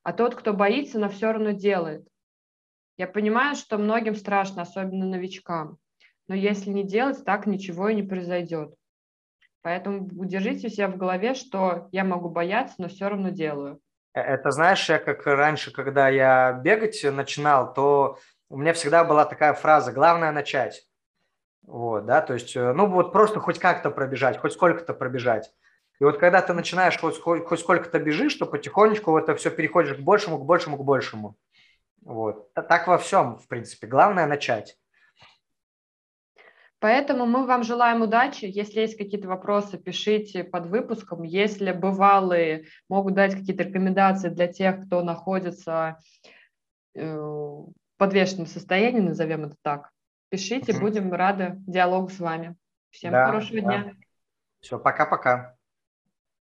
а 0.03 0.13
тот, 0.13 0.35
кто 0.35 0.53
боится, 0.53 0.99
но 0.99 1.09
все 1.09 1.31
равно 1.31 1.51
делает. 1.51 2.07
Я 2.97 3.07
понимаю, 3.07 3.55
что 3.55 3.77
многим 3.77 4.15
страшно, 4.15 4.61
особенно 4.61 5.05
новичкам. 5.05 5.77
Но 6.27 6.35
если 6.35 6.69
не 6.69 6.83
делать, 6.83 7.25
так 7.25 7.45
ничего 7.45 7.89
и 7.89 7.95
не 7.95 8.03
произойдет. 8.03 8.73
Поэтому 9.61 10.07
удержите 10.17 10.69
себя 10.69 10.87
в 10.87 10.95
голове, 10.95 11.33
что 11.33 11.89
я 11.91 12.03
могу 12.03 12.29
бояться, 12.29 12.75
но 12.77 12.87
все 12.87 13.09
равно 13.09 13.29
делаю. 13.29 13.81
Э, 14.13 14.21
это 14.21 14.51
знаешь, 14.51 14.87
я 14.87 14.99
как 14.99 15.25
раньше, 15.25 15.71
когда 15.71 16.07
я 16.07 16.53
бегать 16.63 17.03
начинал, 17.03 17.73
то 17.73 18.17
у 18.49 18.57
меня 18.57 18.73
всегда 18.73 19.03
была 19.03 19.25
такая 19.25 19.53
фраза 19.53 19.91
«главное 19.91 20.31
начать». 20.31 20.87
Вот, 21.63 22.05
да, 22.05 22.21
то 22.21 22.33
есть, 22.33 22.55
э, 22.55 22.73
ну 22.73 22.87
вот 22.87 23.11
просто 23.11 23.39
хоть 23.39 23.57
как-то 23.59 23.89
пробежать, 23.89 24.37
хоть 24.37 24.53
сколько-то 24.53 24.93
пробежать. 24.93 25.51
И 25.99 26.03
вот 26.03 26.17
когда 26.17 26.41
ты 26.41 26.53
начинаешь 26.53 26.99
хоть, 26.99 27.19
хоть 27.19 27.59
сколько-то 27.59 27.99
бежишь, 27.99 28.35
то 28.35 28.45
потихонечку 28.45 29.17
это 29.17 29.35
все 29.35 29.49
переходишь 29.49 29.97
к 29.97 30.01
большему, 30.01 30.37
к 30.37 30.45
большему, 30.45 30.77
к 30.77 30.83
большему. 30.83 31.37
Вот. 32.01 32.53
Так 32.53 32.87
во 32.87 32.97
всем, 32.97 33.37
в 33.37 33.47
принципе. 33.47 33.87
Главное 33.87 34.27
начать. 34.27 34.77
Поэтому 36.79 37.25
мы 37.25 37.47
вам 37.47 37.63
желаем 37.63 38.01
удачи. 38.01 38.45
Если 38.45 38.81
есть 38.81 38.97
какие-то 38.97 39.27
вопросы, 39.27 39.77
пишите 39.77 40.43
под 40.43 40.67
выпуском. 40.67 41.23
Если 41.23 41.71
бывалые 41.71 42.65
могут 42.89 43.15
дать 43.15 43.33
какие-то 43.33 43.63
рекомендации 43.63 44.29
для 44.29 44.47
тех, 44.47 44.85
кто 44.85 45.01
находится 45.01 45.97
э, 46.93 47.17
подвешенном 47.97 48.47
состоянии, 48.47 48.99
назовем 48.99 49.45
это 49.45 49.55
так, 49.61 49.91
пишите, 50.29 50.77
будем 50.79 51.13
рады 51.13 51.55
диалогу 51.67 52.09
с 52.09 52.19
вами. 52.19 52.55
Всем 52.89 53.11
да, 53.11 53.25
хорошего 53.27 53.61
да. 53.61 53.67
дня. 53.67 53.93
Все, 54.61 54.79
пока-пока. 54.79 55.54